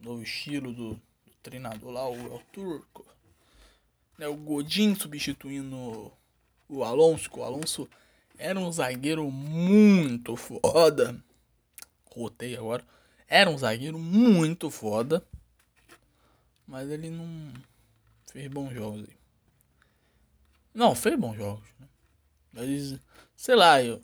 Novo 0.00 0.22
estilo 0.22 0.72
do, 0.72 0.94
do 0.94 1.34
treinador 1.42 1.90
lá, 1.90 2.08
o 2.08 2.14
El 2.14 2.42
Turco. 2.52 3.06
Né, 4.18 4.28
o 4.28 4.36
Godin 4.36 4.94
substituindo 4.94 6.12
o 6.68 6.84
Alonso. 6.84 7.30
O 7.34 7.42
Alonso 7.42 7.88
era 8.38 8.58
um 8.58 8.70
zagueiro 8.70 9.30
muito 9.30 10.36
foda. 10.36 11.22
Rotei 12.14 12.56
agora. 12.56 12.84
Era 13.28 13.50
um 13.50 13.58
zagueiro 13.58 13.98
muito 13.98 14.70
foda. 14.70 15.24
Mas 16.66 16.90
ele 16.90 17.10
não 17.10 17.52
fez 18.30 18.48
bons 18.48 18.72
jogos 18.72 19.00
aí. 19.00 19.16
Não, 20.72 20.94
fez 20.94 21.18
bons 21.18 21.36
jogos. 21.36 21.64
Né? 21.78 21.88
Mas, 22.52 22.98
sei 23.36 23.54
lá, 23.54 23.82
eu. 23.82 24.00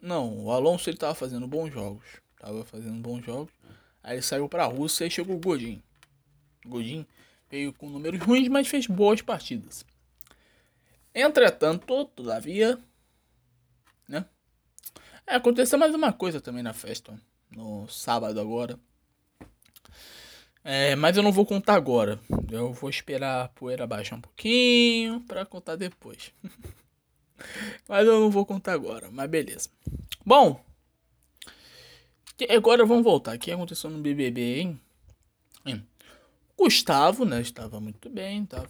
Não, 0.00 0.44
o 0.44 0.52
Alonso 0.52 0.90
ele 0.90 0.96
tava 0.96 1.14
fazendo 1.14 1.46
bons 1.46 1.72
jogos. 1.72 2.04
Tava 2.44 2.62
fazendo 2.62 3.00
bons 3.00 3.24
jogos. 3.24 3.50
Aí 4.02 4.16
ele 4.16 4.22
saiu 4.22 4.46
pra 4.50 4.66
Rússia 4.66 5.06
e 5.06 5.10
chegou 5.10 5.34
o 5.34 5.40
Godin. 5.40 5.82
Godin 6.66 7.06
veio 7.50 7.72
com 7.72 7.88
números 7.88 8.20
ruins, 8.20 8.48
mas 8.48 8.68
fez 8.68 8.86
boas 8.86 9.22
partidas. 9.22 9.82
Entretanto, 11.14 12.04
todavia, 12.04 12.78
né? 14.06 14.26
É, 15.26 15.36
aconteceu 15.36 15.78
mais 15.78 15.94
uma 15.94 16.12
coisa 16.12 16.38
também 16.38 16.62
na 16.62 16.74
festa. 16.74 17.18
No 17.50 17.88
sábado 17.88 18.38
agora. 18.38 18.78
É, 20.62 20.94
mas 20.96 21.16
eu 21.16 21.22
não 21.22 21.32
vou 21.32 21.46
contar 21.46 21.76
agora. 21.76 22.20
Eu 22.52 22.74
vou 22.74 22.90
esperar 22.90 23.46
a 23.46 23.48
poeira 23.48 23.86
baixar 23.86 24.16
um 24.16 24.20
pouquinho 24.20 25.22
para 25.22 25.46
contar 25.46 25.76
depois. 25.76 26.30
mas 27.88 28.06
eu 28.06 28.20
não 28.20 28.30
vou 28.30 28.44
contar 28.44 28.74
agora, 28.74 29.10
mas 29.10 29.30
beleza. 29.30 29.70
Bom, 30.26 30.62
agora 32.50 32.84
vamos 32.84 33.04
voltar. 33.04 33.36
O 33.36 33.38
que 33.38 33.50
aconteceu 33.50 33.90
no 33.90 33.98
BBB, 33.98 34.60
hein? 34.60 34.80
hein? 35.64 35.86
Gustavo, 36.56 37.24
né, 37.24 37.40
estava 37.40 37.80
muito 37.80 38.08
bem, 38.08 38.44
estava 38.44 38.68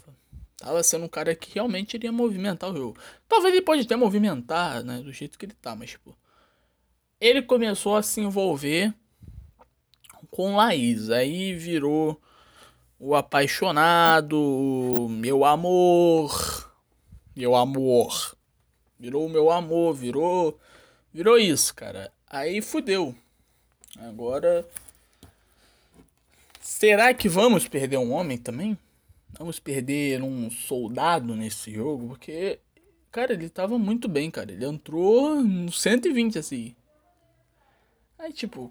tava 0.57 0.83
sendo 0.83 1.05
um 1.05 1.09
cara 1.09 1.35
que 1.35 1.55
realmente 1.55 1.95
iria 1.95 2.11
movimentar 2.11 2.71
o 2.71 2.77
jogo. 2.77 2.99
Talvez 3.29 3.55
ele 3.55 3.63
pode 3.63 3.83
até 3.83 3.97
movimentar, 3.97 4.83
né, 4.83 4.99
do 5.01 5.13
jeito 5.13 5.39
que 5.39 5.45
ele 5.45 5.55
tá, 5.55 5.77
mas 5.77 5.91
tipo, 5.91 6.17
ele 7.21 7.43
começou 7.43 7.97
a 7.97 8.03
se 8.03 8.21
envolver 8.21 8.95
com 10.31 10.57
Laís. 10.57 11.11
Aí 11.11 11.55
virou 11.55 12.21
o 12.99 13.15
apaixonado, 13.15 14.39
o 14.39 15.09
meu 15.09 15.45
amor, 15.45 16.73
meu 17.37 17.55
amor. 17.55 18.37
Virou 18.99 19.27
o 19.27 19.29
meu 19.29 19.51
amor, 19.51 19.95
virou 19.95 20.59
virou 21.13 21.39
isso, 21.39 21.75
cara. 21.75 22.13
Aí 22.27 22.63
fudeu. 22.63 23.15
Agora 23.99 24.67
será 26.61 27.13
que 27.15 27.29
vamos 27.29 27.69
perder 27.69 27.99
um 27.99 28.13
homem 28.13 28.39
também? 28.39 28.77
Vamos 29.39 29.59
perder 29.59 30.23
um 30.23 30.51
soldado 30.51 31.35
nesse 31.35 31.73
jogo, 31.73 32.09
porque 32.09 32.59
cara, 33.11 33.33
ele 33.33 33.49
tava 33.49 33.79
muito 33.79 34.09
bem, 34.09 34.31
cara. 34.31 34.53
Ele 34.53 34.65
entrou 34.65 35.43
no 35.43 35.71
120 35.71 36.39
assim. 36.39 36.75
Aí 38.19 38.33
tipo, 38.33 38.71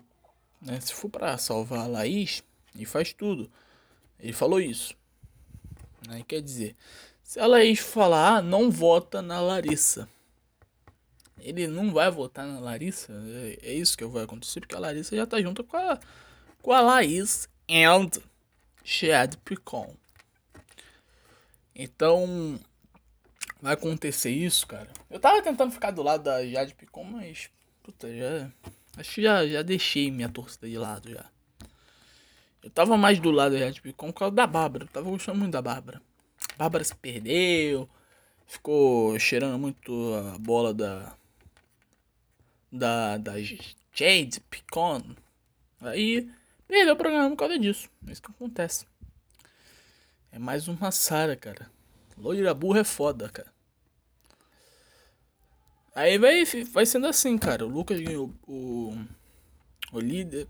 né? 0.61 0.79
Se 0.79 0.93
for 0.93 1.09
para 1.09 1.37
salvar 1.37 1.79
a 1.79 1.87
Laís, 1.87 2.43
e 2.75 2.85
faz 2.85 3.13
tudo. 3.13 3.49
Ele 4.19 4.33
falou 4.33 4.59
isso. 4.59 4.95
Né? 6.07 6.23
Quer 6.27 6.41
dizer, 6.41 6.75
se 7.23 7.39
a 7.39 7.45
Laís 7.45 7.79
falar, 7.79 8.41
não 8.41 8.71
vota 8.71 9.21
na 9.21 9.39
Larissa. 9.41 10.07
Ele 11.39 11.67
não 11.67 11.91
vai 11.91 12.09
votar 12.09 12.47
na 12.47 12.59
Larissa. 12.59 13.11
É, 13.11 13.59
é, 13.63 13.73
isso 13.73 13.97
que 13.97 14.05
vai 14.05 14.23
acontecer, 14.23 14.59
porque 14.59 14.75
a 14.75 14.79
Larissa 14.79 15.15
já 15.15 15.25
tá 15.25 15.41
junto 15.41 15.63
com 15.63 15.77
a, 15.77 15.99
com 16.61 16.71
a 16.71 16.81
Laís 16.81 17.47
and 17.69 18.09
Chad 18.83 19.35
Picon. 19.43 19.95
Então, 21.75 22.59
vai 23.61 23.73
acontecer 23.73 24.29
isso, 24.29 24.67
cara. 24.67 24.89
Eu 25.09 25.19
tava 25.19 25.41
tentando 25.41 25.71
ficar 25.71 25.91
do 25.91 26.03
lado 26.03 26.23
da 26.23 26.45
Jade 26.45 26.75
Picon, 26.75 27.03
mas. 27.03 27.49
Puta, 27.81 28.13
já. 28.15 28.51
Acho 28.97 29.15
que 29.15 29.21
já, 29.23 29.47
já 29.47 29.61
deixei 29.61 30.11
minha 30.11 30.29
torcida 30.29 30.69
de 30.69 30.77
lado 30.77 31.09
já. 31.09 31.25
Eu 32.61 32.69
tava 32.69 32.95
mais 32.95 33.19
do 33.19 33.31
lado 33.31 33.53
da 33.53 33.59
Jade 33.59 33.81
Picon 33.81 34.11
por 34.11 34.19
causa 34.19 34.35
da 34.35 34.45
Bárbara. 34.45 34.85
Eu 34.85 34.89
tava 34.89 35.09
gostando 35.09 35.39
muito 35.39 35.51
da 35.51 35.61
Bárbara. 35.61 36.01
Bárbara 36.57 36.83
se 36.83 36.95
perdeu. 36.95 37.89
Ficou 38.45 39.17
cheirando 39.17 39.57
muito 39.57 40.13
a 40.13 40.37
bola 40.37 40.73
da. 40.73 41.15
Da. 42.73 43.17
Da 43.17 43.33
Jade 43.39 44.39
Picon. 44.49 45.15
Aí. 45.79 46.29
Perdeu 46.67 46.95
o 46.95 46.97
programa 46.97 47.29
por 47.29 47.37
causa 47.37 47.59
disso. 47.59 47.87
É 48.07 48.11
isso 48.11 48.21
que 48.21 48.31
acontece. 48.31 48.87
É 50.31 50.39
mais 50.39 50.67
uma 50.67 50.91
Sara, 50.91 51.35
cara. 51.35 51.69
Loira 52.17 52.53
burra 52.53 52.79
é 52.79 52.83
foda, 52.83 53.29
cara. 53.29 53.53
Aí 55.93 56.17
vai, 56.17 56.43
vai 56.71 56.85
sendo 56.85 57.05
assim, 57.05 57.37
cara. 57.37 57.65
O 57.65 57.69
Lucas 57.69 57.99
ganhou 57.99 58.33
o, 58.47 58.97
o 59.91 59.99
líder. 59.99 60.47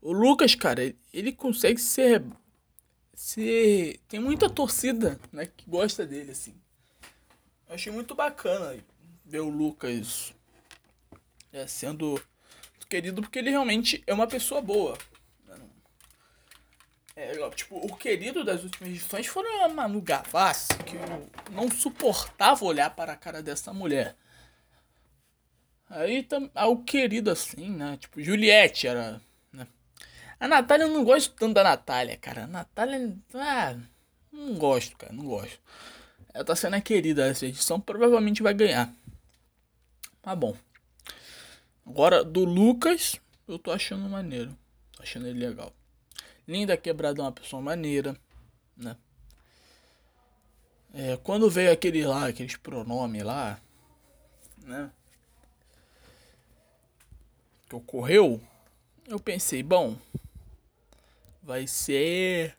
O 0.00 0.12
Lucas, 0.12 0.54
cara, 0.54 0.94
ele 1.12 1.32
consegue 1.32 1.80
ser. 1.80 2.22
ser 3.12 3.98
tem 4.08 4.20
muita 4.20 4.48
torcida, 4.48 5.18
né, 5.32 5.46
que 5.46 5.68
gosta 5.68 6.06
dele, 6.06 6.30
assim. 6.30 6.54
Eu 7.68 7.74
achei 7.74 7.92
muito 7.92 8.14
bacana 8.14 8.76
ver 9.24 9.40
o 9.40 9.48
Lucas 9.48 10.32
é, 11.52 11.66
sendo 11.66 12.22
querido 12.92 13.22
porque 13.22 13.38
ele 13.38 13.48
realmente 13.48 14.04
é 14.06 14.12
uma 14.12 14.26
pessoa 14.26 14.60
boa. 14.60 14.98
É, 17.16 17.50
tipo, 17.50 17.76
o 17.76 17.96
querido 17.96 18.44
das 18.44 18.62
últimas 18.62 18.90
edições 18.90 19.26
foi 19.26 19.46
a 19.62 19.68
Manu 19.68 20.02
Gavassi, 20.02 20.76
que 20.84 20.96
eu 20.96 21.30
não 21.50 21.70
suportava 21.70 22.64
olhar 22.64 22.90
para 22.94 23.12
a 23.12 23.16
cara 23.16 23.42
dessa 23.42 23.72
mulher. 23.72 24.14
Aí 25.88 26.22
tam, 26.22 26.50
ah, 26.54 26.68
o 26.68 26.82
querido 26.82 27.30
assim, 27.30 27.70
né? 27.70 27.96
Tipo, 27.98 28.20
Juliette 28.22 28.86
era. 28.86 29.20
Né? 29.52 29.66
A 30.40 30.48
Natália 30.48 30.84
eu 30.84 30.90
não 30.90 31.04
gosto 31.04 31.34
tanto 31.34 31.54
da 31.54 31.64
Natália, 31.64 32.16
cara. 32.16 32.44
A 32.44 32.46
Natália. 32.46 33.14
Ah, 33.34 33.76
não 34.30 34.54
gosto, 34.54 34.96
cara, 34.96 35.12
não 35.12 35.24
gosto. 35.24 35.58
Ela 36.32 36.44
tá 36.44 36.56
sendo 36.56 36.76
a 36.76 36.80
querida 36.80 37.28
dessa 37.28 37.46
edição, 37.46 37.80
provavelmente 37.80 38.42
vai 38.42 38.54
ganhar. 38.54 38.90
Tá 40.22 40.34
bom. 40.34 40.56
Agora, 41.86 42.24
do 42.24 42.44
Lucas, 42.44 43.20
eu 43.46 43.58
tô 43.58 43.70
achando 43.70 44.08
maneiro. 44.08 44.56
Tô 44.92 45.02
achando 45.02 45.26
ele 45.26 45.38
legal. 45.38 45.72
Linda 46.46 46.76
Quebrada 46.76 47.20
é 47.20 47.24
uma 47.24 47.32
pessoa 47.32 47.60
maneira, 47.60 48.16
né? 48.76 48.96
É, 50.94 51.16
quando 51.16 51.50
veio 51.50 51.72
aquele 51.72 52.04
lá, 52.04 52.28
aqueles 52.28 52.56
pronomes 52.56 53.22
lá, 53.22 53.60
né? 54.58 54.90
Que 57.68 57.74
ocorreu, 57.74 58.40
eu 59.06 59.18
pensei, 59.18 59.62
bom, 59.62 59.96
vai 61.42 61.66
ser 61.66 62.56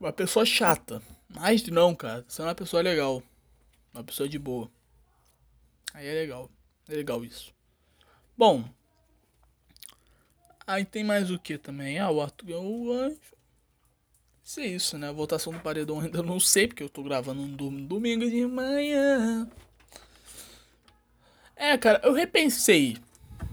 uma 0.00 0.12
pessoa 0.12 0.44
chata. 0.44 1.00
Mas 1.28 1.66
não, 1.68 1.94
cara, 1.94 2.24
você 2.26 2.42
é 2.42 2.44
uma 2.44 2.54
pessoa 2.54 2.82
legal. 2.82 3.22
Uma 3.92 4.04
pessoa 4.04 4.28
de 4.28 4.38
boa. 4.38 4.70
Aí 5.94 6.06
é 6.06 6.12
legal. 6.12 6.50
É 6.88 6.94
legal 6.94 7.24
isso. 7.24 7.55
Bom, 8.36 8.64
Aí 10.66 10.84
tem 10.84 11.04
mais 11.04 11.30
o 11.30 11.38
que 11.38 11.56
também? 11.56 11.98
Ah, 12.00 12.10
o 12.10 12.20
Arthur 12.20 12.46
ganhou 12.46 12.86
o 12.86 12.92
anjo. 12.92 13.20
Isso 14.42 14.60
é 14.60 14.66
isso, 14.66 14.98
né? 14.98 15.08
A 15.08 15.12
votação 15.12 15.52
do 15.52 15.60
paredão 15.60 16.00
ainda 16.00 16.22
não 16.22 16.40
sei, 16.40 16.66
porque 16.66 16.82
eu 16.82 16.88
tô 16.88 17.04
gravando 17.04 17.40
um 17.40 17.86
domingo 17.86 18.28
de 18.28 18.44
manhã. 18.46 19.48
É, 21.54 21.78
cara, 21.78 22.00
eu 22.02 22.12
repensei. 22.12 22.98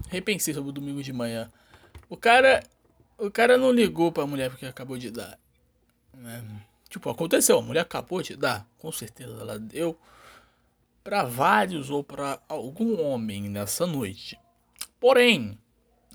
Repensei 0.10 0.54
sobre 0.56 0.72
o 0.72 0.74
domingo 0.74 1.04
de 1.04 1.14
manhã. 1.14 1.52
O 2.10 2.18
cara. 2.18 2.64
O 3.16 3.30
cara 3.30 3.60
não 3.60 3.72
ligou 3.72 4.12
pra 4.12 4.26
mulher 4.26 4.50
porque 4.50 4.66
acabou 4.66 4.98
de 4.98 5.12
dar. 5.12 5.40
Né? 6.16 6.44
Tipo, 6.90 7.12
aconteceu, 7.12 7.60
a 7.60 7.62
mulher 7.62 7.82
acabou 7.82 8.24
de 8.24 8.36
dar. 8.36 8.68
Com 8.80 8.92
certeza 8.92 9.40
ela 9.40 9.60
deu. 9.60 9.98
Pra 11.04 11.24
vários 11.24 11.92
ou 11.92 12.04
pra 12.04 12.42
algum 12.50 13.00
homem 13.00 13.50
nessa 13.50 13.86
noite. 13.86 14.38
Porém, 15.04 15.60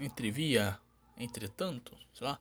entrevia 0.00 0.78
entretanto, 1.18 1.94
sei 2.14 2.26
lá. 2.26 2.40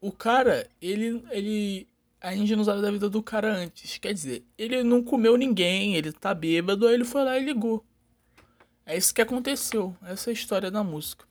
O 0.00 0.12
cara, 0.12 0.70
ele, 0.80 1.20
ele. 1.32 1.88
A 2.20 2.32
gente 2.32 2.54
não 2.54 2.62
sabe 2.62 2.80
da 2.80 2.88
vida 2.88 3.10
do 3.10 3.20
cara 3.20 3.56
antes. 3.56 3.98
Quer 3.98 4.14
dizer, 4.14 4.44
ele 4.56 4.84
não 4.84 5.02
comeu 5.02 5.36
ninguém, 5.36 5.96
ele 5.96 6.12
tá 6.12 6.32
bêbado, 6.32 6.86
aí 6.86 6.94
ele 6.94 7.04
foi 7.04 7.24
lá 7.24 7.36
e 7.36 7.44
ligou. 7.44 7.84
É 8.86 8.96
isso 8.96 9.12
que 9.12 9.20
aconteceu. 9.20 9.96
Essa 10.00 10.30
é 10.30 10.32
a 10.32 10.34
história 10.34 10.70
da 10.70 10.84
música. 10.84 11.26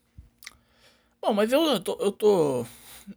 Bom, 1.22 1.34
mas 1.34 1.54
eu, 1.54 1.62
eu 1.62 1.80
tô. 1.80 1.94
Eu 2.02 2.12
tô. 2.12 2.66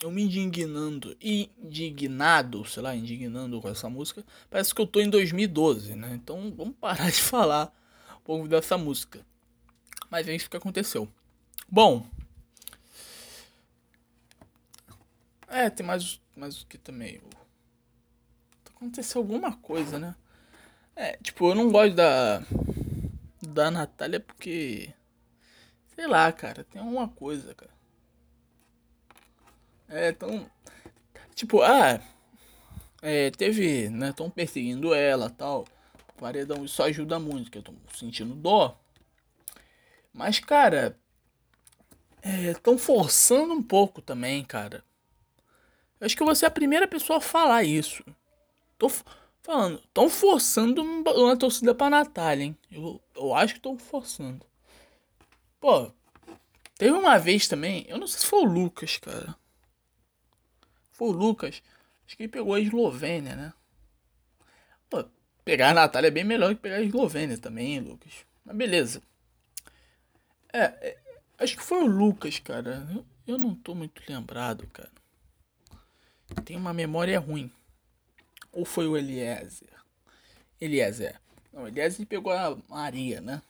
Eu 0.00 0.12
me 0.12 0.22
indignando. 0.22 1.16
Indignado, 1.20 2.64
sei 2.66 2.84
lá, 2.84 2.94
indignando 2.94 3.60
com 3.60 3.68
essa 3.68 3.90
música. 3.90 4.24
Parece 4.48 4.72
que 4.72 4.80
eu 4.80 4.86
tô 4.86 5.00
em 5.00 5.10
2012, 5.10 5.96
né? 5.96 6.12
Então 6.14 6.54
vamos 6.56 6.76
parar 6.80 7.10
de 7.10 7.18
falar 7.20 7.76
um 8.16 8.22
pouco 8.22 8.46
dessa 8.46 8.78
música. 8.78 9.28
Mas 10.10 10.28
é 10.28 10.34
isso 10.34 10.50
que 10.50 10.56
aconteceu. 10.56 11.08
Bom, 11.68 12.04
É, 15.50 15.68
tem 15.68 15.84
mais, 15.84 16.20
mais 16.36 16.62
o 16.62 16.66
que 16.66 16.78
também. 16.78 17.20
Aconteceu 18.76 19.20
alguma 19.20 19.56
coisa, 19.56 19.98
né? 19.98 20.14
É, 20.94 21.16
tipo, 21.16 21.48
eu 21.50 21.54
não 21.56 21.70
gosto 21.72 21.94
da. 21.94 22.40
Da 23.42 23.70
Natália 23.70 24.20
porque. 24.20 24.94
Sei 25.96 26.06
lá, 26.06 26.30
cara, 26.32 26.62
tem 26.64 26.80
alguma 26.80 27.08
coisa, 27.08 27.52
cara. 27.54 27.72
É, 29.88 30.12
tão. 30.12 30.48
Tipo, 31.34 31.62
ah. 31.62 32.00
É, 33.02 33.30
teve, 33.32 33.88
né? 33.90 34.12
Tão 34.12 34.30
perseguindo 34.30 34.94
ela 34.94 35.30
tal. 35.30 35.66
Paredão, 36.16 36.64
isso 36.64 36.82
ajuda 36.82 37.18
muito, 37.18 37.50
que 37.50 37.58
eu 37.58 37.62
tô 37.62 37.72
sentindo 37.94 38.34
dó. 38.34 38.79
Mas, 40.12 40.38
cara. 40.38 40.98
É, 42.22 42.52
tão 42.54 42.76
forçando 42.76 43.54
um 43.54 43.62
pouco 43.62 44.02
também, 44.02 44.44
cara. 44.44 44.84
Eu 45.98 46.06
acho 46.06 46.16
que 46.16 46.24
você 46.24 46.44
é 46.44 46.48
a 46.48 46.50
primeira 46.50 46.86
pessoa 46.86 47.18
a 47.18 47.20
falar 47.20 47.64
isso. 47.64 48.04
Tô 48.78 48.90
falando, 49.42 49.78
estão 49.78 50.08
forçando 50.08 50.82
uma 50.82 51.36
torcida 51.36 51.74
pra 51.74 51.90
Natália, 51.90 52.44
hein? 52.44 52.58
Eu, 52.70 53.00
eu 53.14 53.34
acho 53.34 53.54
que 53.54 53.58
estão 53.58 53.78
forçando. 53.78 54.44
Pô, 55.60 55.92
teve 56.76 56.92
uma 56.92 57.18
vez 57.18 57.46
também, 57.46 57.84
eu 57.88 57.98
não 57.98 58.06
sei 58.06 58.20
se 58.20 58.26
foi 58.26 58.40
o 58.40 58.44
Lucas, 58.44 58.96
cara. 58.96 59.36
Foi 60.92 61.08
o 61.08 61.12
Lucas. 61.12 61.62
Acho 62.06 62.16
que 62.16 62.22
ele 62.22 62.32
pegou 62.32 62.54
a 62.54 62.60
Eslovênia, 62.60 63.36
né? 63.36 63.52
Pô, 64.88 65.04
pegar 65.44 65.70
a 65.70 65.74
Natália 65.74 66.08
é 66.08 66.10
bem 66.10 66.24
melhor 66.24 66.54
que 66.54 66.60
pegar 66.60 66.76
a 66.76 66.82
Eslovênia 66.82 67.36
também, 67.36 67.78
Lucas. 67.80 68.24
Mas 68.44 68.56
beleza. 68.56 69.02
É, 70.52 70.62
é 70.62 70.98
acho 71.38 71.56
que 71.56 71.62
foi 71.62 71.82
o 71.82 71.86
Lucas, 71.86 72.38
cara. 72.38 72.86
Eu, 73.26 73.38
não 73.38 73.54
tô 73.54 73.74
muito 73.74 74.02
lembrado, 74.08 74.66
cara 74.68 74.90
tem 76.44 76.56
uma 76.56 76.72
memória 76.72 77.18
ruim. 77.18 77.50
Ou 78.52 78.64
foi 78.64 78.86
o 78.86 78.96
Eliezer? 78.96 79.68
Eliezer. 80.60 81.20
Não, 81.52 81.66
Eliezer 81.66 82.06
pegou 82.06 82.32
a 82.32 82.56
Maria, 82.68 83.20
né? 83.20 83.42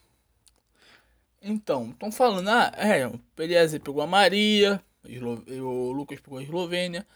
Então, 1.43 1.91
estão 1.91 2.13
falando, 2.13 2.49
ah, 2.49 2.73
é, 2.77 3.07
o 3.07 3.19
Eliezer 3.39 3.81
pegou 3.81 4.03
a 4.03 4.07
Maria, 4.07 4.83
o 5.05 5.93
Lucas 5.93 6.21
pegou 6.21 6.39
a 6.39 6.43
Eslovênia. 6.43 7.07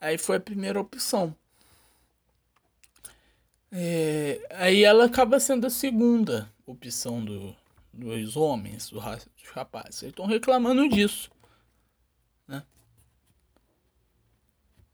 Aí 0.00 0.16
foi 0.16 0.36
a 0.36 0.40
primeira 0.40 0.80
opção. 0.80 1.34
É, 3.70 4.40
aí 4.50 4.84
ela 4.84 5.04
acaba 5.04 5.40
sendo 5.40 5.66
a 5.66 5.70
segunda 5.70 6.50
opção 6.64 7.22
do, 7.22 7.54
dos 7.98 8.36
homens, 8.36 8.90
dos 8.90 9.02
rapazes. 9.52 10.02
Eles 10.02 10.12
estão 10.12 10.26
reclamando 10.26 10.88
disso. 10.88 11.30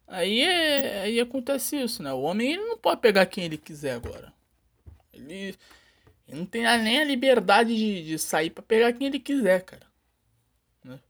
Aí, 0.06 0.42
é, 0.42 1.02
aí 1.02 1.20
acontece 1.20 1.76
isso, 1.76 2.02
né? 2.02 2.12
O 2.12 2.20
homem 2.20 2.52
ele 2.52 2.62
não 2.62 2.78
pode 2.78 3.00
pegar 3.00 3.26
quem 3.26 3.44
ele 3.44 3.56
quiser 3.56 3.94
agora. 3.94 4.32
Ele, 5.12 5.56
ele 6.28 6.38
não 6.38 6.46
tem 6.46 6.62
nem 6.78 7.00
a 7.00 7.04
liberdade 7.04 7.74
de, 7.74 8.04
de 8.04 8.18
sair 8.18 8.50
para 8.50 8.62
pegar 8.62 8.92
quem 8.92 9.06
ele 9.06 9.18
quiser, 9.18 9.64
cara. 9.64 9.86
Né? 10.84 11.00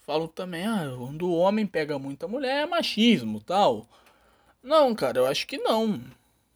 falam 0.00 0.28
também, 0.28 0.64
ah, 0.66 0.94
quando 0.96 1.28
o 1.28 1.36
homem 1.36 1.66
pega 1.66 1.98
muita 1.98 2.28
mulher 2.28 2.62
é 2.62 2.66
machismo 2.66 3.40
tal. 3.40 3.88
Não, 4.62 4.94
cara, 4.94 5.18
eu 5.18 5.26
acho 5.26 5.46
que 5.46 5.58
não. 5.58 6.00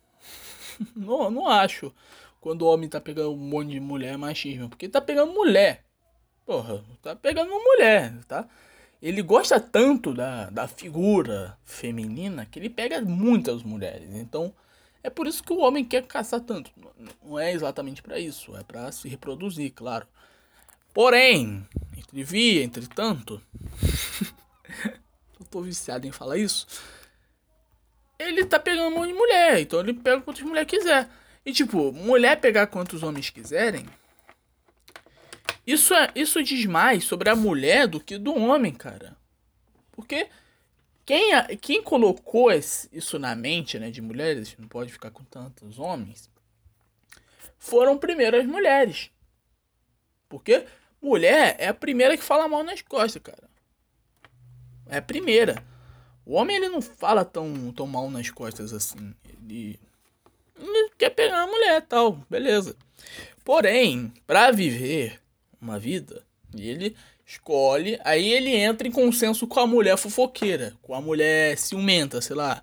não, 0.94 1.30
não 1.30 1.48
acho. 1.48 1.92
Quando 2.44 2.60
o 2.60 2.66
homem 2.66 2.90
tá 2.90 3.00
pegando 3.00 3.32
um 3.32 3.38
monte 3.38 3.70
de 3.70 3.80
mulher 3.80 4.12
é 4.12 4.16
machismo. 4.18 4.68
Porque 4.68 4.86
tá 4.86 5.00
pegando 5.00 5.32
mulher. 5.32 5.82
Porra, 6.44 6.84
tá 7.00 7.16
pegando 7.16 7.50
uma 7.50 7.58
mulher, 7.58 8.22
tá? 8.28 8.46
Ele 9.00 9.22
gosta 9.22 9.58
tanto 9.58 10.12
da, 10.12 10.50
da 10.50 10.68
figura 10.68 11.56
feminina 11.64 12.44
que 12.44 12.58
ele 12.58 12.68
pega 12.68 13.00
muitas 13.00 13.62
mulheres. 13.62 14.14
Então, 14.14 14.54
é 15.02 15.08
por 15.08 15.26
isso 15.26 15.42
que 15.42 15.54
o 15.54 15.60
homem 15.60 15.86
quer 15.86 16.06
caçar 16.06 16.38
tanto. 16.38 16.70
Não 17.24 17.38
é 17.38 17.50
exatamente 17.50 18.02
para 18.02 18.18
isso, 18.18 18.54
é 18.54 18.62
para 18.62 18.92
se 18.92 19.08
reproduzir, 19.08 19.72
claro. 19.72 20.06
Porém, 20.92 21.66
entrevia, 21.96 22.62
entretanto, 22.62 23.40
eu 25.40 25.46
tô 25.50 25.62
viciado 25.62 26.06
em 26.06 26.12
falar 26.12 26.36
isso. 26.36 26.66
Ele 28.18 28.44
tá 28.44 28.60
pegando 28.60 28.88
um 28.88 28.98
monte 28.98 29.12
de 29.12 29.14
mulher, 29.14 29.60
então 29.60 29.80
ele 29.80 29.94
pega 29.94 30.20
quantas 30.20 30.42
mulher 30.42 30.66
quiser. 30.66 31.08
E 31.44 31.52
tipo, 31.52 31.92
mulher 31.92 32.40
pegar 32.40 32.66
quantos 32.66 33.02
homens 33.02 33.30
quiserem. 33.30 33.86
Isso 35.66 35.94
é, 35.94 36.10
isso 36.14 36.42
diz 36.42 36.64
mais 36.66 37.04
sobre 37.04 37.30
a 37.30 37.36
mulher 37.36 37.86
do 37.86 38.00
que 38.00 38.18
do 38.18 38.34
homem, 38.34 38.72
cara. 38.72 39.16
Porque 39.92 40.28
quem, 41.06 41.32
quem 41.60 41.82
colocou 41.82 42.50
isso 42.50 43.18
na 43.18 43.34
mente 43.34 43.78
né, 43.78 43.90
de 43.90 44.00
mulheres, 44.00 44.54
não 44.58 44.68
pode 44.68 44.92
ficar 44.92 45.10
com 45.10 45.22
tantos 45.24 45.78
homens, 45.78 46.30
foram 47.58 47.98
primeiro 47.98 48.38
as 48.38 48.46
mulheres. 48.46 49.10
Porque 50.28 50.66
mulher 51.00 51.56
é 51.58 51.68
a 51.68 51.74
primeira 51.74 52.16
que 52.16 52.24
fala 52.24 52.48
mal 52.48 52.64
nas 52.64 52.82
costas, 52.82 53.22
cara. 53.22 53.48
É 54.88 54.98
a 54.98 55.02
primeira. 55.02 55.64
O 56.26 56.34
homem 56.34 56.56
ele 56.56 56.68
não 56.68 56.80
fala 56.80 57.24
tão, 57.24 57.72
tão 57.72 57.86
mal 57.86 58.10
nas 58.10 58.30
costas 58.30 58.72
assim. 58.72 59.14
Ele, 59.24 59.78
quer 60.98 61.10
pegar 61.10 61.42
a 61.42 61.46
mulher 61.46 61.82
tal, 61.82 62.18
beleza. 62.28 62.76
Porém, 63.44 64.12
para 64.26 64.50
viver 64.50 65.20
uma 65.60 65.78
vida, 65.78 66.24
ele 66.56 66.96
escolhe, 67.26 67.98
aí 68.04 68.32
ele 68.32 68.54
entra 68.54 68.86
em 68.86 68.92
consenso 68.92 69.46
com 69.46 69.60
a 69.60 69.66
mulher 69.66 69.96
fofoqueira, 69.96 70.74
com 70.82 70.94
a 70.94 71.00
mulher 71.00 71.58
ciumenta, 71.58 72.20
sei 72.20 72.36
lá. 72.36 72.62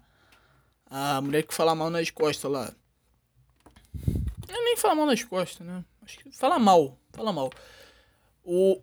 A 0.90 1.22
mulher 1.22 1.44
que 1.44 1.54
fala 1.54 1.76
mal 1.76 1.90
nas 1.90 2.10
costas 2.10 2.52
lá. 2.52 2.74
Eu 4.48 4.64
nem 4.64 4.76
fala 4.76 4.96
mal 4.96 5.06
nas 5.06 5.24
costas, 5.24 5.66
né? 5.66 5.84
Acho 6.04 6.20
que 6.20 6.32
fala 6.32 6.60
mal, 6.60 6.98
fala 7.14 7.32
mal. 7.32 7.50
O, 8.44 8.82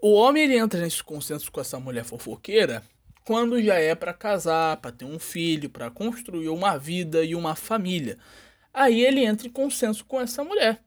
o 0.00 0.12
homem 0.14 0.44
ele 0.44 0.58
entra 0.58 0.80
nesse 0.80 1.02
consenso 1.02 1.50
com 1.50 1.60
essa 1.60 1.78
mulher 1.80 2.04
fofoqueira 2.04 2.82
quando 3.24 3.62
já 3.62 3.74
é 3.76 3.94
para 3.94 4.12
casar, 4.12 4.76
para 4.78 4.92
ter 4.92 5.04
um 5.04 5.18
filho, 5.18 5.70
para 5.70 5.90
construir 5.90 6.48
uma 6.48 6.76
vida 6.78 7.24
e 7.24 7.34
uma 7.34 7.54
família. 7.54 8.18
Aí 8.72 9.00
ele 9.04 9.24
entra 9.24 9.46
em 9.46 9.50
consenso 9.50 10.04
com 10.04 10.20
essa 10.20 10.42
mulher. 10.42 10.82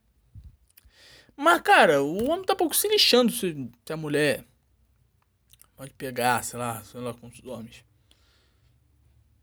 Mas, 1.36 1.62
cara, 1.62 2.02
o 2.02 2.30
homem 2.30 2.46
tá 2.46 2.56
pouco 2.56 2.76
se 2.76 2.88
lixando 2.88 3.32
se, 3.32 3.70
se 3.86 3.94
a 3.94 3.98
mulher 3.98 4.46
pode 5.76 5.94
pegar, 5.94 6.44
sei 6.44 6.58
lá, 6.58 6.84
sei 6.84 7.02
lá 7.02 7.14
quantos 7.14 7.44
homens. 7.46 7.84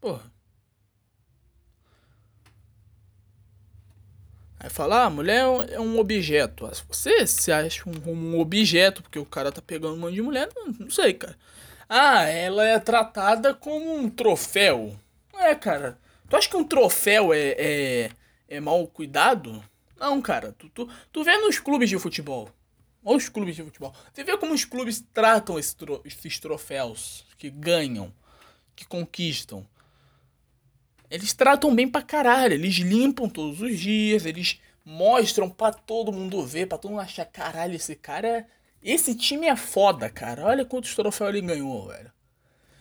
Porra. 0.00 0.32
Aí 4.58 4.70
fala, 4.70 5.02
ah, 5.02 5.06
a 5.06 5.10
mulher 5.10 5.44
é 5.70 5.80
um 5.80 5.98
objeto. 5.98 6.66
Ah, 6.66 6.72
você 6.88 7.26
se 7.26 7.50
acha 7.50 7.82
um, 7.88 8.10
um 8.10 8.38
objeto 8.38 9.02
porque 9.02 9.18
o 9.18 9.26
cara 9.26 9.50
tá 9.52 9.60
pegando 9.60 9.94
um 9.94 9.98
monte 9.98 10.14
de 10.14 10.22
mulher, 10.22 10.48
não, 10.54 10.66
não 10.66 10.90
sei, 10.90 11.14
cara. 11.14 11.36
Ah, 11.94 12.22
ela 12.22 12.64
é 12.64 12.78
tratada 12.78 13.52
como 13.52 13.94
um 13.94 14.08
troféu. 14.08 14.98
É, 15.34 15.54
cara. 15.54 15.98
Tu 16.26 16.34
acha 16.34 16.48
que 16.48 16.56
um 16.56 16.64
troféu 16.64 17.34
é, 17.34 17.54
é, 17.58 18.10
é 18.48 18.60
mal 18.60 18.86
cuidado? 18.86 19.62
Não, 20.00 20.22
cara, 20.22 20.52
tu, 20.52 20.70
tu, 20.70 20.88
tu 21.12 21.22
vê 21.22 21.36
nos 21.36 21.58
clubes 21.58 21.90
de 21.90 21.98
futebol. 21.98 22.48
Ou 23.04 23.16
os 23.16 23.28
clubes 23.28 23.54
de 23.56 23.62
futebol. 23.62 23.94
Você 24.10 24.24
vê 24.24 24.38
como 24.38 24.54
os 24.54 24.64
clubes 24.64 25.04
tratam 25.12 25.58
esse 25.58 25.76
tro 25.76 26.00
esses 26.02 26.40
troféus 26.40 27.26
que 27.36 27.50
ganham, 27.50 28.10
que 28.74 28.86
conquistam. 28.86 29.62
Eles 31.10 31.34
tratam 31.34 31.74
bem 31.74 31.86
pra 31.86 32.00
caralho. 32.00 32.54
Eles 32.54 32.76
limpam 32.76 33.28
todos 33.28 33.60
os 33.60 33.78
dias, 33.78 34.24
eles 34.24 34.58
mostram 34.82 35.50
pra 35.50 35.70
todo 35.70 36.10
mundo 36.10 36.42
ver, 36.42 36.68
pra 36.68 36.78
todo 36.78 36.92
mundo 36.92 37.02
achar, 37.02 37.26
caralho, 37.26 37.74
esse 37.74 37.94
cara 37.94 38.26
é. 38.26 38.46
Esse 38.82 39.14
time 39.14 39.46
é 39.46 39.54
foda, 39.54 40.10
cara. 40.10 40.44
Olha 40.44 40.64
quantos 40.64 40.94
troféus 40.94 41.30
ele 41.30 41.46
ganhou, 41.46 41.88
velho. 41.88 42.12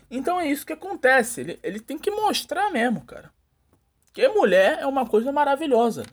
Então 0.10 0.40
é 0.40 0.48
isso 0.48 0.66
que 0.66 0.74
acontece. 0.74 1.42
Ele, 1.42 1.60
ele 1.62 1.80
tem 1.80 1.98
que 1.98 2.10
mostrar 2.10 2.72
mesmo, 2.72 3.02
cara. 3.06 3.32
Que 4.14 4.28
mulher 4.28 4.80
é 4.80 4.86
uma 4.86 5.08
coisa 5.08 5.32
maravilhosa. 5.32 6.04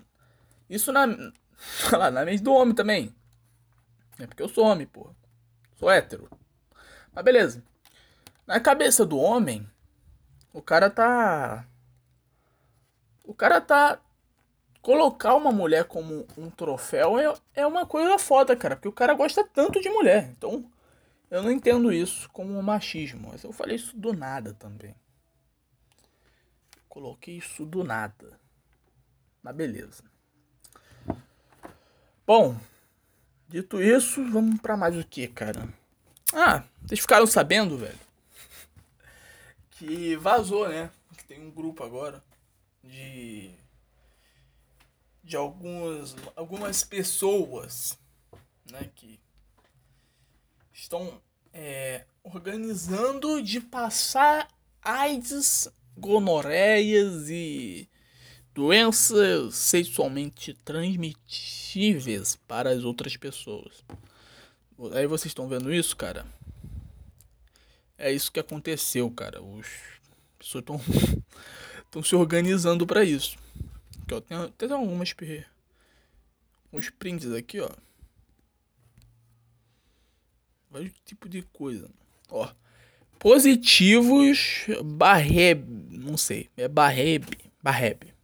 Isso 0.68 0.92
na. 0.92 1.06
lá, 1.90 2.10
na 2.10 2.24
mente 2.24 2.42
do 2.42 2.52
homem 2.52 2.74
também. 2.74 3.14
É 4.18 4.26
porque 4.26 4.42
eu 4.42 4.48
sou 4.48 4.64
homem, 4.64 4.86
pô. 4.86 5.10
Sou 5.76 5.90
hétero. 5.90 6.28
Mas 7.12 7.24
beleza. 7.24 7.64
Na 8.46 8.60
cabeça 8.60 9.04
do 9.04 9.18
homem, 9.18 9.68
o 10.52 10.62
cara 10.62 10.90
tá. 10.90 11.66
O 13.24 13.34
cara 13.34 13.60
tá. 13.60 14.00
Colocar 14.80 15.34
uma 15.34 15.52
mulher 15.52 15.84
como 15.84 16.26
um 16.36 16.50
troféu 16.50 17.18
é, 17.18 17.34
é 17.54 17.66
uma 17.66 17.84
coisa 17.84 18.18
foda, 18.18 18.56
cara. 18.56 18.76
Porque 18.76 18.88
o 18.88 18.92
cara 18.92 19.14
gosta 19.14 19.44
tanto 19.44 19.80
de 19.80 19.90
mulher. 19.90 20.30
Então, 20.36 20.64
eu 21.30 21.42
não 21.42 21.50
entendo 21.50 21.92
isso 21.92 22.28
como 22.30 22.56
um 22.56 22.62
machismo. 22.62 23.28
Mas 23.30 23.44
eu 23.44 23.52
falei 23.52 23.76
isso 23.76 23.96
do 23.96 24.12
nada 24.12 24.54
também. 24.54 24.94
Coloquei 26.88 27.36
isso 27.36 27.66
do 27.66 27.84
nada. 27.84 28.38
Mas 29.42 29.54
beleza. 29.54 30.04
Bom, 32.26 32.56
dito 33.48 33.80
isso, 33.82 34.22
vamos 34.30 34.60
para 34.60 34.76
mais 34.76 34.96
o 34.96 35.04
que, 35.04 35.26
cara? 35.28 35.68
Ah, 36.32 36.62
vocês 36.84 37.00
ficaram 37.00 37.26
sabendo, 37.26 37.78
velho? 37.78 37.98
Que 39.70 40.16
vazou, 40.16 40.68
né? 40.68 40.90
Que 41.16 41.24
tem 41.24 41.40
um 41.40 41.50
grupo 41.50 41.82
agora 41.82 42.22
de 42.82 43.50
de 45.28 45.36
algumas 45.36 46.16
algumas 46.34 46.82
pessoas, 46.82 47.98
né, 48.72 48.90
que 48.94 49.20
estão 50.72 51.20
é, 51.52 52.06
organizando 52.24 53.42
de 53.42 53.60
passar 53.60 54.48
AIDS, 54.80 55.68
gonoreias 55.98 57.28
e 57.28 57.86
doenças 58.54 59.54
sexualmente 59.54 60.54
transmitíveis 60.64 62.34
para 62.48 62.70
as 62.70 62.82
outras 62.82 63.14
pessoas. 63.14 63.84
Aí 64.94 65.06
vocês 65.06 65.30
estão 65.30 65.46
vendo 65.46 65.72
isso, 65.72 65.94
cara? 65.94 66.24
É 67.98 68.10
isso 68.10 68.32
que 68.32 68.40
aconteceu, 68.40 69.10
cara. 69.10 69.42
Os 69.42 69.66
pessoas 70.38 70.64
estão 70.64 72.02
se 72.02 72.16
organizando 72.16 72.86
para 72.86 73.04
isso. 73.04 73.36
Aqui, 74.14 74.14
ó, 74.14 74.20
tem 74.20 74.38
até 74.38 74.72
algumas 74.72 75.14
uns 76.72 76.90
prints 76.90 77.32
aqui, 77.32 77.60
ó. 77.60 77.70
Vários 80.70 80.92
tipos 81.04 81.30
de 81.30 81.42
coisa. 81.42 81.88
Ó. 82.30 82.48
Positivos 83.18 84.66
Barreb, 84.84 85.64
não 85.90 86.16
sei, 86.16 86.48
é 86.56 86.68
Barreb, 86.68 87.26
Barreb 87.62 88.14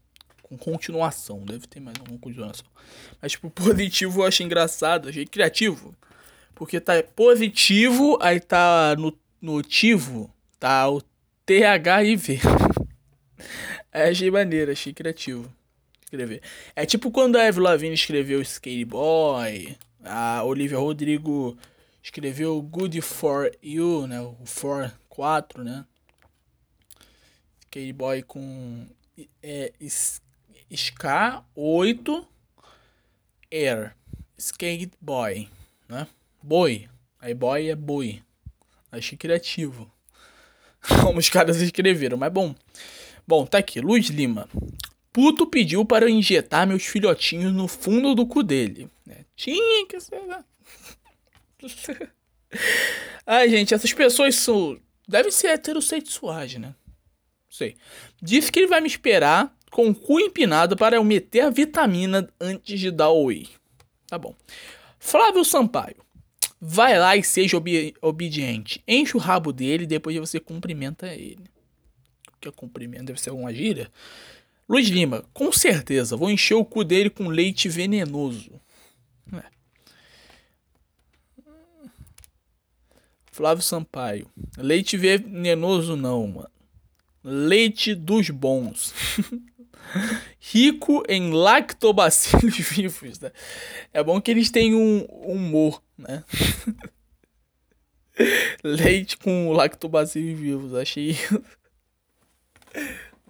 com 0.42 0.56
continuação. 0.56 1.44
Deve 1.44 1.66
ter 1.66 1.80
mais 1.80 1.98
alguma 1.98 2.18
continuação. 2.18 2.66
Mas, 3.20 3.32
tipo, 3.32 3.50
positivo 3.50 4.20
eu 4.20 4.26
achei 4.26 4.46
engraçado, 4.46 5.08
achei 5.08 5.26
criativo. 5.26 5.94
Porque 6.54 6.80
tá 6.80 7.02
positivo, 7.02 8.16
aí 8.20 8.38
tá 8.38 8.94
no 8.96 9.16
notivo, 9.40 10.32
tá 10.58 10.88
o 10.88 11.02
THIV. 11.44 12.40
aí 13.92 14.10
achei 14.10 14.30
maneiro, 14.30 14.70
achei 14.70 14.92
criativo. 14.92 15.52
Escrever. 16.04 16.42
É 16.76 16.86
tipo 16.86 17.10
quando 17.10 17.36
a 17.36 17.44
Eve 17.44 17.60
Lavigne 17.60 17.94
escreveu 17.94 18.40
Skate 18.40 18.84
Boy, 18.84 19.76
a 20.04 20.44
Olivia 20.44 20.78
Rodrigo 20.78 21.56
escreveu 22.02 22.60
Good 22.62 23.00
For 23.00 23.50
You, 23.62 24.06
né? 24.06 24.20
O 24.20 24.44
For 24.44 24.92
4, 25.08 25.64
né? 25.64 25.84
Skate 27.62 27.92
Boy 27.92 28.22
com 28.22 28.86
é, 29.42 29.72
Ska 30.70 31.44
8 31.54 32.28
Air 33.50 33.94
Skate 34.36 34.92
Boy, 35.00 35.48
né? 35.88 36.06
Boy. 36.42 36.88
Aí 37.24 37.32
boy 37.32 37.70
é 37.70 37.74
boi. 37.74 38.22
Achei 38.92 39.16
criativo. 39.16 39.90
Como 41.02 41.18
os 41.18 41.30
caras 41.30 41.56
escreveram, 41.62 42.18
mas 42.18 42.30
bom. 42.30 42.54
Bom, 43.26 43.46
tá 43.46 43.56
aqui. 43.56 43.80
Luiz 43.80 44.08
Lima. 44.08 44.46
Puto 45.14 45.46
pediu 45.46 45.84
para 45.84 46.06
eu 46.06 46.08
injetar 46.08 46.66
meus 46.66 46.84
filhotinhos 46.84 47.52
no 47.52 47.68
fundo 47.68 48.16
do 48.16 48.26
cu 48.26 48.42
dele. 48.42 48.90
É, 49.08 49.24
tinha 49.36 49.86
que 49.86 50.00
ser. 50.00 50.20
Né? 50.22 50.44
Ai, 53.24 53.48
gente, 53.48 53.72
essas 53.72 53.92
pessoas 53.92 54.34
são. 54.34 54.76
Devem 55.06 55.30
ser 55.30 55.50
heterossexuais, 55.50 56.56
né? 56.56 56.74
Sei. 57.48 57.76
Disse 58.20 58.50
que 58.50 58.58
ele 58.58 58.66
vai 58.66 58.80
me 58.80 58.88
esperar 58.88 59.56
com 59.70 59.88
o 59.88 59.94
cu 59.94 60.18
empinado 60.18 60.76
para 60.76 60.96
eu 60.96 61.04
meter 61.04 61.42
a 61.42 61.50
vitamina 61.50 62.28
antes 62.40 62.80
de 62.80 62.90
dar 62.90 63.10
o 63.10 63.26
oi. 63.26 63.46
Tá 64.08 64.18
bom. 64.18 64.34
Flávio 64.98 65.44
Sampaio. 65.44 66.02
Vai 66.60 66.98
lá 66.98 67.16
e 67.16 67.22
seja 67.22 67.56
obi 67.56 67.94
obediente. 68.02 68.82
Enche 68.88 69.16
o 69.16 69.20
rabo 69.20 69.52
dele 69.52 69.84
e 69.84 69.86
depois 69.86 70.16
você 70.16 70.40
cumprimenta 70.40 71.06
ele. 71.06 71.44
Que 72.40 72.50
cumprimento 72.50 73.04
deve 73.04 73.20
ser 73.20 73.30
alguma 73.30 73.54
gíria. 73.54 73.88
Luiz 74.68 74.88
Lima, 74.88 75.24
com 75.32 75.52
certeza, 75.52 76.16
vou 76.16 76.30
encher 76.30 76.54
o 76.54 76.64
cu 76.64 76.84
dele 76.84 77.10
com 77.10 77.28
leite 77.28 77.68
venenoso. 77.68 78.60
É. 79.32 79.42
Flávio 83.30 83.62
Sampaio. 83.62 84.30
Leite 84.56 84.96
venenoso 84.96 85.96
não, 85.96 86.26
mano. 86.26 86.50
Leite 87.22 87.94
dos 87.94 88.30
bons. 88.30 88.94
Rico 90.40 91.02
em 91.08 91.32
lactobacilos 91.32 92.56
vivos. 92.70 93.20
Né? 93.20 93.32
É 93.92 94.02
bom 94.02 94.20
que 94.20 94.30
eles 94.30 94.50
têm 94.50 94.74
um 94.74 95.04
humor, 95.04 95.82
né? 95.96 96.24
Leite 98.62 99.16
com 99.16 99.52
lactobacilos 99.52 100.38
vivos. 100.38 100.74
Achei. 100.74 101.16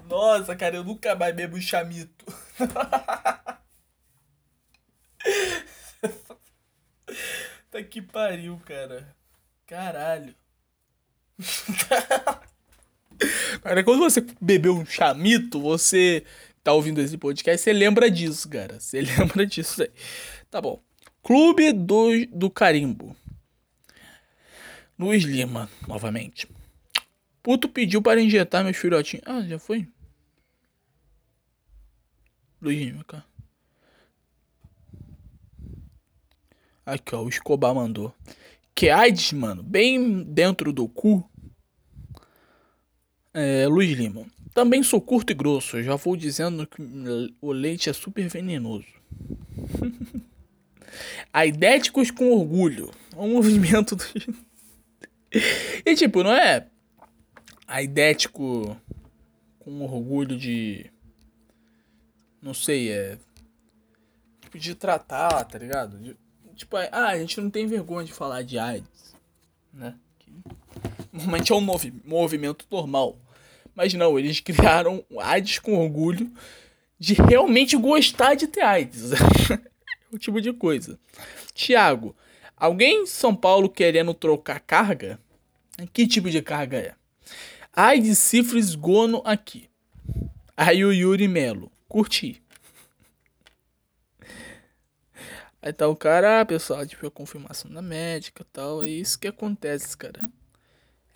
Nossa, 0.08 0.56
cara, 0.56 0.76
eu 0.76 0.84
nunca 0.84 1.14
mais 1.14 1.34
bebo 1.34 1.60
chamito. 1.60 2.24
tá 7.70 7.82
que 7.82 8.02
pariu, 8.02 8.60
cara. 8.64 9.14
Caralho. 9.66 10.34
Cara, 13.62 13.82
quando 13.82 14.00
você 14.00 14.24
bebeu 14.40 14.76
um 14.76 14.84
chamito, 14.84 15.60
você 15.60 16.24
tá 16.62 16.72
ouvindo 16.72 17.00
esse 17.00 17.16
podcast, 17.16 17.62
você 17.62 17.72
lembra 17.72 18.10
disso, 18.10 18.48
cara. 18.48 18.78
Você 18.78 19.00
lembra 19.00 19.46
disso 19.46 19.82
aí. 19.82 19.90
Tá 20.50 20.60
bom. 20.60 20.82
Clube 21.22 21.72
do, 21.72 22.26
do 22.26 22.50
Carimbo. 22.50 23.16
Luiz 24.98 25.24
Lima, 25.24 25.68
novamente. 25.88 26.48
Puto 27.42 27.68
pediu 27.68 28.02
para 28.02 28.20
injetar 28.20 28.64
meus 28.64 28.76
filhotinhos. 28.76 29.24
Ah, 29.26 29.42
já 29.42 29.58
foi? 29.58 29.88
Cara. 33.06 33.24
Aqui, 36.86 37.14
ó, 37.14 37.22
o 37.22 37.28
Escobar 37.28 37.74
mandou. 37.74 38.14
Que 38.74 38.90
AIDS, 38.90 39.32
mano, 39.32 39.62
bem 39.62 40.22
dentro 40.22 40.72
do 40.72 40.88
cu. 40.88 41.28
É, 43.32 43.66
Luiz 43.66 43.96
Lima. 43.96 44.26
Também 44.52 44.82
sou 44.82 45.00
curto 45.00 45.32
e 45.32 45.34
grosso, 45.34 45.82
já 45.82 45.96
vou 45.96 46.16
dizendo 46.16 46.66
que 46.66 46.80
o 47.40 47.52
leite 47.52 47.90
é 47.90 47.92
super 47.92 48.28
venenoso. 48.28 48.86
Aidéticos 51.32 52.10
com 52.10 52.30
orgulho. 52.30 52.90
O 53.16 53.26
movimento 53.26 53.96
do. 53.96 54.04
e 55.84 55.94
tipo, 55.96 56.22
não 56.22 56.32
é 56.32 56.68
aidético 57.66 58.76
com 59.58 59.82
orgulho 59.82 60.36
de. 60.36 60.90
Não 62.44 62.52
sei, 62.52 62.92
é. 62.92 63.16
Tipo, 64.42 64.58
de 64.58 64.74
tratar, 64.74 65.44
tá 65.44 65.58
ligado? 65.58 65.96
De, 65.98 66.14
tipo, 66.54 66.76
é, 66.76 66.90
ah, 66.92 67.06
a 67.06 67.18
gente 67.18 67.40
não 67.40 67.48
tem 67.48 67.66
vergonha 67.66 68.04
de 68.04 68.12
falar 68.12 68.42
de 68.42 68.58
AIDS, 68.58 69.16
né? 69.72 69.94
Que, 70.18 70.30
normalmente 71.10 71.50
é 71.50 71.54
um 71.54 71.62
movi 71.62 71.94
movimento 72.04 72.66
normal. 72.70 73.18
Mas 73.74 73.94
não, 73.94 74.18
eles 74.18 74.40
criaram 74.44 75.02
AIDS 75.18 75.58
com 75.58 75.78
orgulho 75.78 76.30
de 76.98 77.14
realmente 77.14 77.78
gostar 77.78 78.34
de 78.34 78.46
ter 78.46 78.60
AIDS. 78.60 79.12
o 80.12 80.18
tipo 80.18 80.38
de 80.38 80.52
coisa. 80.52 80.98
Tiago, 81.54 82.14
alguém 82.54 83.04
em 83.04 83.06
São 83.06 83.34
Paulo 83.34 83.70
querendo 83.70 84.12
trocar 84.12 84.60
carga? 84.60 85.18
Que 85.94 86.06
tipo 86.06 86.28
de 86.28 86.42
carga 86.42 86.76
é? 86.76 86.94
AIDS, 87.72 88.18
cifres, 88.18 88.74
gono 88.74 89.22
aqui. 89.24 89.66
Aí 90.54 90.84
o 90.84 90.92
Yuri 90.92 91.26
Melo, 91.26 91.72
curti. 91.94 92.42
Aí 95.62 95.72
tá 95.72 95.86
o 95.86 95.94
cara, 95.94 96.40
ah, 96.40 96.44
pessoal, 96.44 96.84
tipo, 96.84 97.06
a 97.06 97.10
confirmação 97.10 97.70
da 97.70 97.80
médica 97.80 98.44
tal. 98.52 98.82
É 98.82 98.88
isso 98.88 99.16
que 99.16 99.28
acontece, 99.28 99.96
cara. 99.96 100.20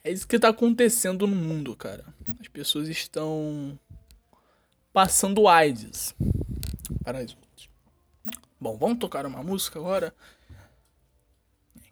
É 0.04 0.12
isso 0.12 0.26
que 0.26 0.38
tá 0.38 0.50
acontecendo 0.50 1.26
no 1.26 1.34
mundo, 1.34 1.74
cara. 1.74 2.04
As 2.40 2.46
pessoas 2.46 2.88
estão 2.88 3.76
passando 4.92 5.48
AIDS 5.48 6.14
para 7.02 7.18
outras. 7.18 7.68
Bom, 8.60 8.78
vamos 8.78 8.98
tocar 8.98 9.26
uma 9.26 9.42
música 9.42 9.80
agora. 9.80 10.14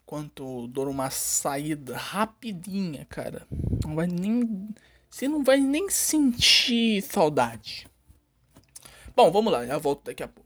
Enquanto 0.00 0.68
dou 0.68 0.88
uma 0.88 1.10
saída 1.10 1.96
rapidinha, 1.96 3.04
cara. 3.06 3.48
Não 3.84 3.96
vai 3.96 4.06
nem. 4.06 4.68
Você 5.10 5.26
não 5.26 5.42
vai 5.42 5.58
nem 5.58 5.90
sentir 5.90 7.02
saudade. 7.02 7.88
Bom, 9.16 9.32
vamos 9.32 9.52
lá, 9.52 9.66
já 9.66 9.78
volto 9.78 10.04
daqui 10.04 10.22
a 10.22 10.28
pouco. 10.28 10.45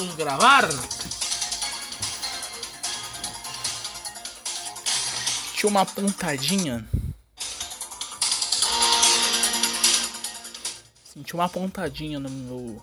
Vamos 0.00 0.14
gravar. 0.14 0.66
Tinha 5.54 5.68
uma 5.68 5.84
pontadinha. 5.84 6.88
Senti 11.04 11.34
uma 11.34 11.50
pontadinha 11.50 12.18
no 12.18 12.30
meu. 12.30 12.82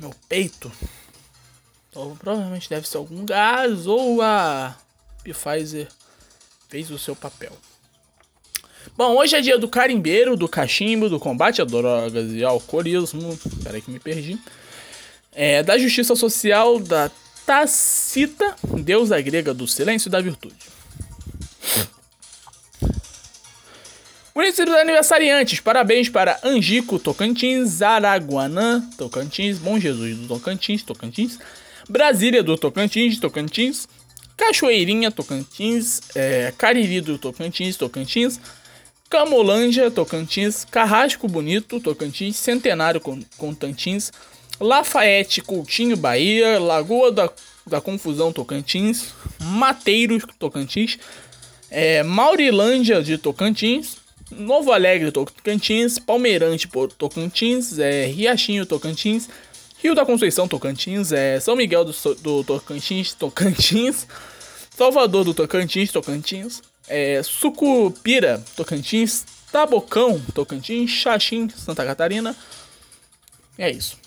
meu 0.00 0.12
peito. 0.28 0.72
Então, 1.90 2.16
provavelmente 2.16 2.68
deve 2.68 2.88
ser 2.88 2.96
algum 2.96 3.24
gás 3.24 3.86
ou 3.86 4.20
a 4.20 4.76
Pfizer 5.22 5.88
fez 6.68 6.90
o 6.90 6.98
seu 6.98 7.14
papel. 7.14 7.56
Bom, 8.96 9.16
hoje 9.16 9.36
é 9.36 9.40
dia 9.40 9.56
do 9.56 9.68
carimbeiro, 9.68 10.36
do 10.36 10.48
cachimbo, 10.48 11.08
do 11.08 11.20
combate 11.20 11.62
a 11.62 11.64
drogas 11.64 12.32
e 12.32 12.42
alcoolismo. 12.42 13.38
Peraí 13.62 13.80
que 13.80 13.92
me 13.92 14.00
perdi. 14.00 14.40
É, 15.34 15.62
da 15.62 15.78
justiça 15.78 16.14
social, 16.14 16.78
da 16.78 17.10
Tacita, 17.44 18.54
deusa 18.82 19.20
grega 19.20 19.52
do 19.52 19.66
silêncio 19.66 20.08
e 20.08 20.10
da 20.10 20.20
virtude. 20.20 20.54
Municípios 24.34 24.74
aniversariantes, 24.76 25.60
parabéns 25.60 26.08
para 26.08 26.40
Angico, 26.42 26.98
Tocantins, 26.98 27.82
Araguanã, 27.82 28.80
Tocantins, 28.96 29.58
Bom 29.58 29.78
Jesus 29.78 30.16
do 30.16 30.28
Tocantins, 30.28 30.82
Tocantins, 30.82 31.38
Brasília 31.88 32.42
do 32.42 32.56
Tocantins, 32.56 33.18
Tocantins, 33.18 33.86
Cachoeirinha, 34.36 35.10
Tocantins, 35.10 36.00
é, 36.14 36.52
Cariri 36.56 37.00
do 37.02 37.18
Tocantins, 37.18 37.76
Tocantins, 37.76 38.40
Camolândia, 39.10 39.90
Tocantins, 39.90 40.64
Carrasco 40.64 41.28
Bonito, 41.28 41.78
Tocantins, 41.78 42.36
Centenário, 42.36 43.02
Contantins, 43.36 44.10
Lafayette, 44.62 45.40
Coutinho, 45.40 45.96
Bahia, 45.96 46.58
Lagoa 46.60 47.10
da, 47.10 47.30
da 47.66 47.80
Confusão, 47.80 48.32
Tocantins, 48.32 49.12
Mateiros, 49.40 50.22
Tocantins, 50.38 50.98
é, 51.68 52.02
Maurilândia 52.04 53.02
de 53.02 53.18
Tocantins, 53.18 53.96
Novo 54.30 54.72
Alegre, 54.72 55.10
Tocantins, 55.10 55.98
Palmeirante, 55.98 56.68
Tocantins, 56.96 57.78
é, 57.78 58.06
Riachinho, 58.06 58.64
Tocantins, 58.64 59.28
Rio 59.82 59.94
da 59.94 60.06
Conceição, 60.06 60.46
Tocantins, 60.46 61.10
é, 61.10 61.40
São 61.40 61.56
Miguel 61.56 61.84
do, 61.84 61.92
do 62.14 62.44
Tocantins, 62.44 63.12
Tocantins, 63.14 64.06
Salvador 64.76 65.24
do 65.24 65.34
Tocantins, 65.34 65.90
Tocantins, 65.90 66.62
é, 66.88 67.20
Sucupira, 67.22 68.42
Tocantins, 68.56 69.24
Tabocão, 69.50 70.20
Tocantins, 70.32 70.88
Xaxim, 70.88 71.48
Santa 71.50 71.84
Catarina. 71.84 72.34
É 73.58 73.70
isso. 73.70 74.01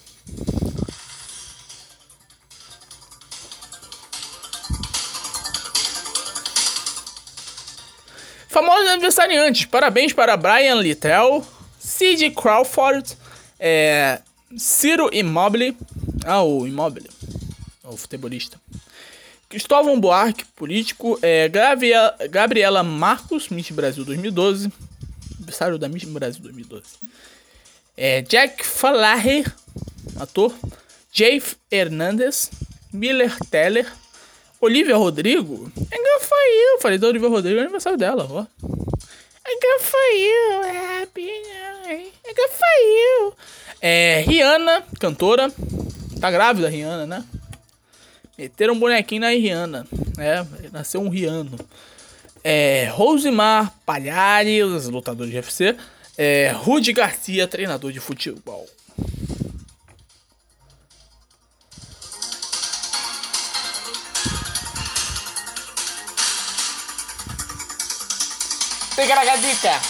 Famosos 8.56 8.90
aniversariantes. 8.90 9.66
Parabéns 9.66 10.14
para 10.14 10.38
Brian 10.38 10.76
Littrell, 10.76 11.46
Sid 11.78 12.32
Crawford, 12.32 13.18
é, 13.60 14.22
Ciro 14.58 15.10
Immobile. 15.12 15.78
Ah, 16.26 16.42
o 16.42 16.66
Immobile. 16.66 17.10
O 17.84 17.98
futebolista. 17.98 18.58
Cristóvão 19.50 20.00
Buarque, 20.00 20.46
político. 20.56 21.20
É, 21.22 21.50
Gabriela 22.30 22.82
Marcos, 22.82 23.50
Miss 23.50 23.70
Brasil 23.72 24.06
2012. 24.06 24.72
Aniversário 25.38 25.78
da 25.78 25.90
Miss 25.90 26.06
Brasil 26.06 26.42
2012. 26.42 26.84
É, 27.98 28.22
Jack 28.22 28.66
Falaher, 28.66 29.54
ator. 30.20 30.54
Jeff 31.12 31.56
Hernandez. 31.72 32.50
Miller 32.92 33.36
Teller. 33.50 33.92
Olivia 34.60 34.96
Rodrigo. 34.96 35.72
É 35.92 35.98
good 35.98 36.26
for 36.26 36.38
you. 36.38 36.82
Falei 36.82 36.98
da 36.98 37.08
Olivia 37.08 37.30
Rodrigo, 37.30 37.60
é 37.60 37.64
aniversário 37.64 37.98
dela, 37.98 38.28
ó. 38.30 38.46
É 39.48 39.80
for 39.80 40.00
you. 40.16 41.02
Happy. 41.02 41.30
É 42.26 42.48
for 42.48 42.76
you. 42.82 43.34
É, 43.82 44.24
Rihanna, 44.28 44.84
cantora. 45.00 45.52
Tá 46.20 46.32
grávida, 46.32 46.70
Rihanna, 46.70 47.06
né? 47.06 47.24
Meteram 48.38 48.74
um 48.74 48.80
bonequinho 48.80 49.22
na 49.22 49.30
Rihanna. 49.30 49.86
É, 50.18 50.46
nasceu 50.72 51.02
um 51.02 51.10
Riano. 51.10 51.58
É, 52.44 52.90
Rosemar 52.92 53.74
Palhares, 53.86 54.86
lutador 54.88 55.28
de 55.28 55.36
UFC. 55.36 55.76
É, 56.18 56.52
Rudy 56.56 56.94
Garcia, 56.94 57.48
treinador 57.48 57.92
de 57.92 58.00
futebol. 58.00 58.68
Pegaragadica. 68.96 69.82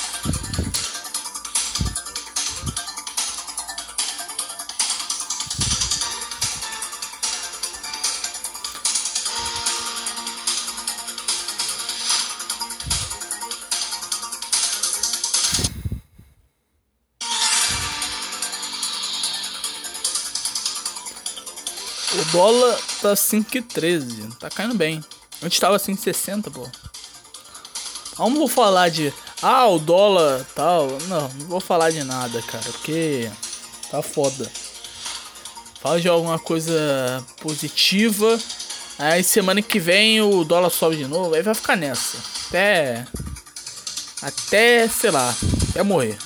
O 22.16 22.26
dólar 22.32 22.78
tá 23.02 23.14
5,13. 23.14 24.38
Tá 24.40 24.50
caindo 24.50 24.74
bem. 24.74 25.04
Antes 25.44 25.60
tava 25.60 25.78
5,60, 25.78 26.52
pô. 26.52 26.85
Vamos 28.18 28.40
vou 28.40 28.48
falar 28.48 28.90
de. 28.90 29.14
Ah, 29.42 29.68
o 29.68 29.78
dólar 29.78 30.46
tal. 30.56 30.88
Não, 31.08 31.28
não 31.30 31.48
vou 31.48 31.60
falar 31.60 31.92
de 31.92 32.04
nada, 32.04 32.42
cara. 32.44 32.64
Porque 32.64 33.30
tá 33.92 34.02
foda. 34.02 34.50
Fala 35.82 36.00
de 36.00 36.08
alguma 36.08 36.40
coisa 36.40 37.24
positiva. 37.42 38.40
Aí 38.98 39.24
semana 39.24 39.62
que 39.62 39.80
vem 39.80 40.22
o 40.22 40.44
dólar 40.46 40.70
sobe 40.70 40.96
de 40.96 41.06
novo. 41.06 41.36
Aí 41.36 41.42
vai 41.42 41.54
ficar 41.54 41.76
nessa. 41.76 42.18
Até. 42.48 43.06
Até, 44.22 44.88
sei 44.88 45.12
lá. 45.12 45.36
Até 45.70 45.84
morrer. 45.84 46.18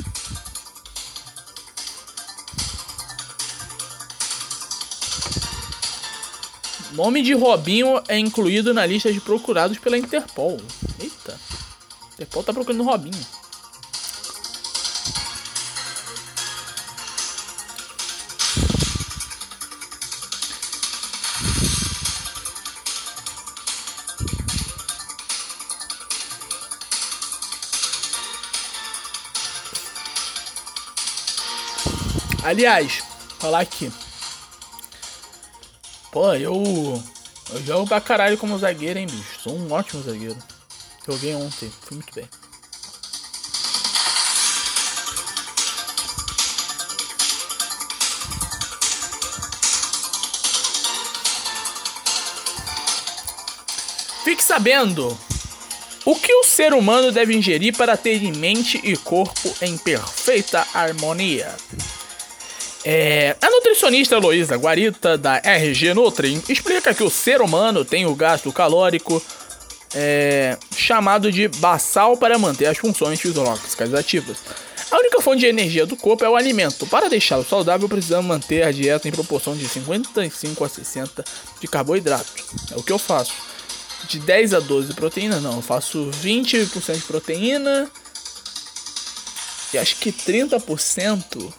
Nome 6.91 7.21
de 7.21 7.33
Robinho 7.33 8.01
é 8.07 8.17
incluído 8.19 8.73
na 8.73 8.85
lista 8.85 9.11
de 9.11 9.19
procurados 9.19 9.77
pela 9.79 9.97
Interpol. 9.97 10.59
Eita. 10.99 11.39
Interpol 12.19 12.43
tá 12.43 12.51
procurando 12.51 12.83
Robinho. 12.83 13.25
Aliás, 32.43 33.01
falar 33.39 33.61
aqui. 33.61 33.89
Pô, 36.11 36.33
eu. 36.33 37.01
Eu 37.51 37.63
jogo 37.63 37.87
pra 37.87 38.01
caralho 38.01 38.37
como 38.37 38.57
zagueiro, 38.57 38.99
hein, 38.99 39.07
bicho. 39.07 39.39
Sou 39.41 39.55
um 39.55 39.71
ótimo 39.71 40.03
zagueiro. 40.03 40.37
Joguei 41.11 41.33
ontem, 41.33 41.71
fui 41.81 41.95
muito 41.95 42.13
bem. 42.13 42.29
Fique 54.23 54.43
sabendo 54.43 55.19
o 56.05 56.13
que 56.13 56.31
o 56.31 56.43
ser 56.43 56.73
humano 56.73 57.11
deve 57.11 57.35
ingerir 57.35 57.75
para 57.75 57.97
ter 57.97 58.21
mente 58.37 58.79
e 58.83 58.95
corpo 58.95 59.51
em 59.63 59.79
perfeita 59.79 60.67
harmonia. 60.75 61.55
É, 62.85 63.35
a 63.41 63.49
nutricionista 63.49 64.15
Heloísa 64.15 64.55
Guarita, 64.57 65.17
da 65.17 65.41
RG 65.43 65.95
Nutri, 65.95 66.39
explica 66.47 66.93
que 66.93 67.03
o 67.03 67.09
ser 67.09 67.41
humano 67.41 67.83
tem 67.83 68.05
o 68.05 68.13
gasto 68.13 68.53
calórico 68.53 69.19
é, 69.93 70.57
chamado 70.75 71.31
de 71.31 71.47
basal 71.47 72.17
para 72.17 72.37
manter 72.37 72.65
as 72.67 72.77
funções 72.77 73.19
fisiológicas 73.19 73.93
ativas. 73.93 74.37
A 74.91 74.97
única 74.97 75.21
fonte 75.21 75.41
de 75.41 75.45
energia 75.45 75.85
do 75.85 75.95
corpo 75.95 76.23
é 76.25 76.29
o 76.29 76.35
alimento. 76.35 76.87
Para 76.87 77.09
deixá-lo 77.09 77.45
saudável, 77.45 77.87
precisamos 77.87 78.25
manter 78.25 78.63
a 78.63 78.71
dieta 78.71 79.07
em 79.07 79.11
proporção 79.11 79.55
de 79.55 79.67
55 79.67 80.63
a 80.63 80.69
60 80.69 81.23
de 81.61 81.67
carboidrato. 81.67 82.43
É 82.71 82.75
o 82.75 82.83
que 82.83 82.91
eu 82.91 82.97
faço. 82.97 83.33
De 84.07 84.19
10 84.19 84.55
a 84.55 84.59
12 84.59 84.87
de 84.87 84.93
proteína, 84.95 85.39
não. 85.39 85.57
Eu 85.57 85.61
faço 85.61 86.09
20% 86.23 86.95
de 86.95 87.01
proteína 87.03 87.89
e 89.71 89.77
acho 89.77 89.97
que 89.97 90.11
30% 90.11 91.53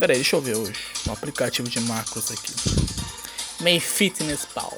Pera 0.00 0.14
aí, 0.14 0.18
deixa 0.18 0.36
eu 0.36 0.40
ver 0.40 0.56
hoje. 0.56 0.80
Um 1.06 1.12
aplicativo 1.12 1.68
de 1.68 1.78
macros 1.80 2.30
aqui. 2.30 2.54
May 3.60 3.78
Fitness 3.78 4.46
Pal. 4.46 4.74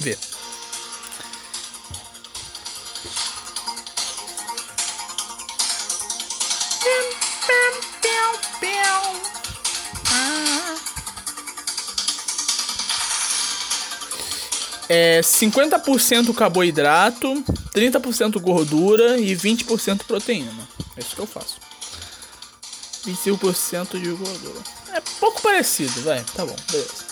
Ver. 0.00 0.18
É 14.92 15.20
50% 15.20 16.34
carboidrato, 16.34 17.44
30% 17.72 18.40
gordura 18.40 19.18
e 19.18 19.36
20% 19.36 20.00
proteína. 20.04 20.68
É 20.96 21.00
isso 21.00 21.14
que 21.14 21.20
eu 21.20 21.28
faço. 21.28 21.60
25% 23.06 24.00
de 24.00 24.10
gordura. 24.10 24.58
É 24.92 25.00
pouco 25.20 25.40
parecido, 25.42 26.02
vai. 26.02 26.24
Tá 26.34 26.44
bom, 26.44 26.56
beleza. 26.72 27.08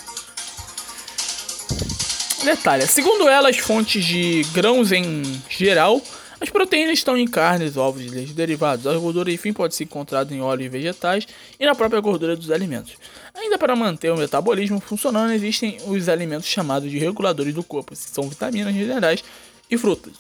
Detalhe, 2.43 2.85
segundo 2.89 3.29
ela, 3.29 3.49
as 3.49 3.59
fontes 3.59 4.05
de 4.05 4.43
grãos 4.53 4.91
em 4.91 5.41
geral, 5.49 6.03
as 6.41 6.51
proteínas 6.51 6.99
estão 6.99 7.17
em 7.17 7.27
carnes, 7.27 7.77
ovos 7.77 8.03
e 8.03 8.09
leite 8.09 8.33
derivados. 8.33 8.87
A 8.87 8.97
gordura, 8.97 9.31
enfim, 9.33 9.53
pode 9.53 9.75
ser 9.75 9.85
encontrada 9.85 10.33
em 10.33 10.41
óleos 10.41 10.71
vegetais 10.71 11.27
e 11.59 11.67
na 11.67 11.75
própria 11.75 12.01
gordura 12.01 12.37
dos 12.37 12.51
alimentos. 12.51 12.95
Ainda 13.35 13.59
para 13.59 13.75
manter 13.75 14.13
o 14.13 14.17
metabolismo 14.17 14.81
funcionando, 14.81 15.33
existem 15.33 15.79
os 15.87 16.09
alimentos 16.09 16.49
chamados 16.49 16.91
de 16.91 16.99
reguladores 16.99 17.55
do 17.55 17.63
corpo, 17.63 17.93
que 17.93 17.99
são 17.99 18.29
vitaminas 18.29 18.75
minerais 18.75 19.25
e 19.71 19.77
frutas. 19.77 20.13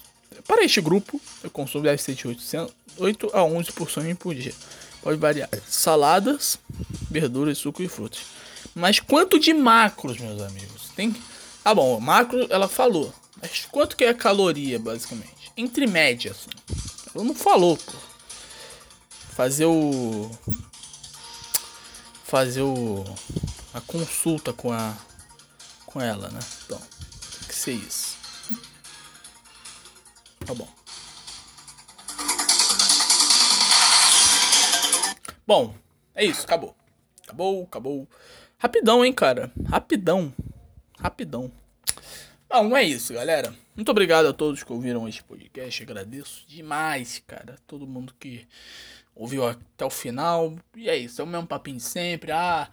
Para 0.47 0.64
este 0.64 0.81
grupo, 0.81 1.21
o 1.45 1.51
consumo 1.51 1.85
deve 1.85 2.01
ser 2.01 2.14
de 2.14 2.27
8 2.99 3.31
a 3.33 3.45
11 3.45 3.73
porções 3.73 4.16
por 4.16 4.35
dia. 4.35 4.55
Pode 5.03 5.19
variar. 5.19 5.49
Saladas, 5.66 6.59
verduras, 7.11 7.59
suco 7.59 7.83
e 7.83 7.89
frutas. 7.89 8.21
Mas 8.75 8.99
quanto 8.99 9.39
de 9.39 9.53
macros, 9.53 10.19
meus 10.19 10.41
amigos? 10.43 10.91
Tem 10.97 11.14
Ah, 11.64 11.75
bom, 11.75 12.01
macro 12.01 12.47
ela 12.51 12.66
falou. 12.66 13.12
Mas 13.41 13.66
quanto 13.71 13.97
que 13.97 14.05
é 14.05 14.09
a 14.09 14.14
caloria, 14.14 14.79
basicamente? 14.79 15.38
Entre 15.59 15.89
média, 15.89 16.31
assim. 16.31 16.51
Ela 17.13 17.25
não 17.25 17.35
falou, 17.35 17.77
pô. 17.77 17.93
Fazer 19.35 19.67
o 19.67 20.31
fazer 22.23 22.63
o 22.63 23.05
a 23.75 23.81
consulta 23.81 24.53
com 24.53 24.73
a 24.73 24.97
com 25.85 26.01
ela, 26.01 26.29
né? 26.29 26.39
Então, 26.65 26.79
tem 26.79 27.49
que 27.49 27.55
ser 27.57 27.73
isso. 27.73 28.17
Tá 30.47 30.55
bom. 30.55 30.69
Bom, 35.45 35.75
é 36.15 36.25
isso, 36.25 36.45
acabou. 36.45 36.77
Acabou, 37.25 37.65
acabou. 37.65 38.09
Rapidão, 38.59 39.05
hein, 39.05 39.13
cara? 39.13 39.51
Rapidão. 39.69 40.33
Rapidão. 41.01 41.51
Bom, 42.51 42.75
é 42.75 42.83
isso, 42.83 43.13
galera. 43.13 43.55
Muito 43.77 43.91
obrigado 43.91 44.27
a 44.27 44.33
todos 44.33 44.63
que 44.63 44.73
ouviram 44.73 45.07
este 45.07 45.23
podcast. 45.23 45.83
Agradeço 45.83 46.47
demais, 46.49 47.23
cara. 47.27 47.57
Todo 47.67 47.87
mundo 47.87 48.15
que 48.19 48.47
ouviu 49.15 49.47
até 49.47 49.85
o 49.85 49.91
final. 49.91 50.57
E 50.75 50.89
é 50.89 50.97
isso, 50.97 51.21
é 51.21 51.25
o 51.25 51.27
mesmo 51.27 51.47
papinho 51.47 51.77
de 51.77 51.83
sempre. 51.83 52.33
Ah, 52.33 52.71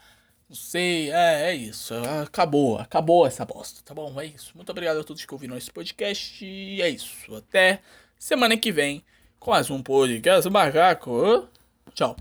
não 0.47 0.55
sei, 0.55 1.11
é, 1.11 1.49
é 1.49 1.55
isso. 1.55 1.93
Acabou, 2.23 2.77
acabou 2.77 3.27
essa 3.27 3.43
bosta, 3.43 3.81
tá 3.83 3.93
bom? 3.93 4.19
É 4.19 4.25
isso. 4.25 4.53
Muito 4.55 4.69
obrigado 4.69 4.99
a 4.99 5.03
todos 5.03 5.25
que 5.25 5.33
ouviram 5.33 5.57
esse 5.57 5.69
podcast. 5.69 6.45
E 6.45 6.81
é 6.81 6.89
isso. 6.89 7.35
Até 7.35 7.81
semana 8.17 8.55
que 8.55 8.71
vem 8.71 9.03
com 9.39 9.51
mais 9.51 9.69
um 9.69 9.83
podcast 9.83 10.49
Macaco. 10.49 11.49
Tchau. 11.93 12.15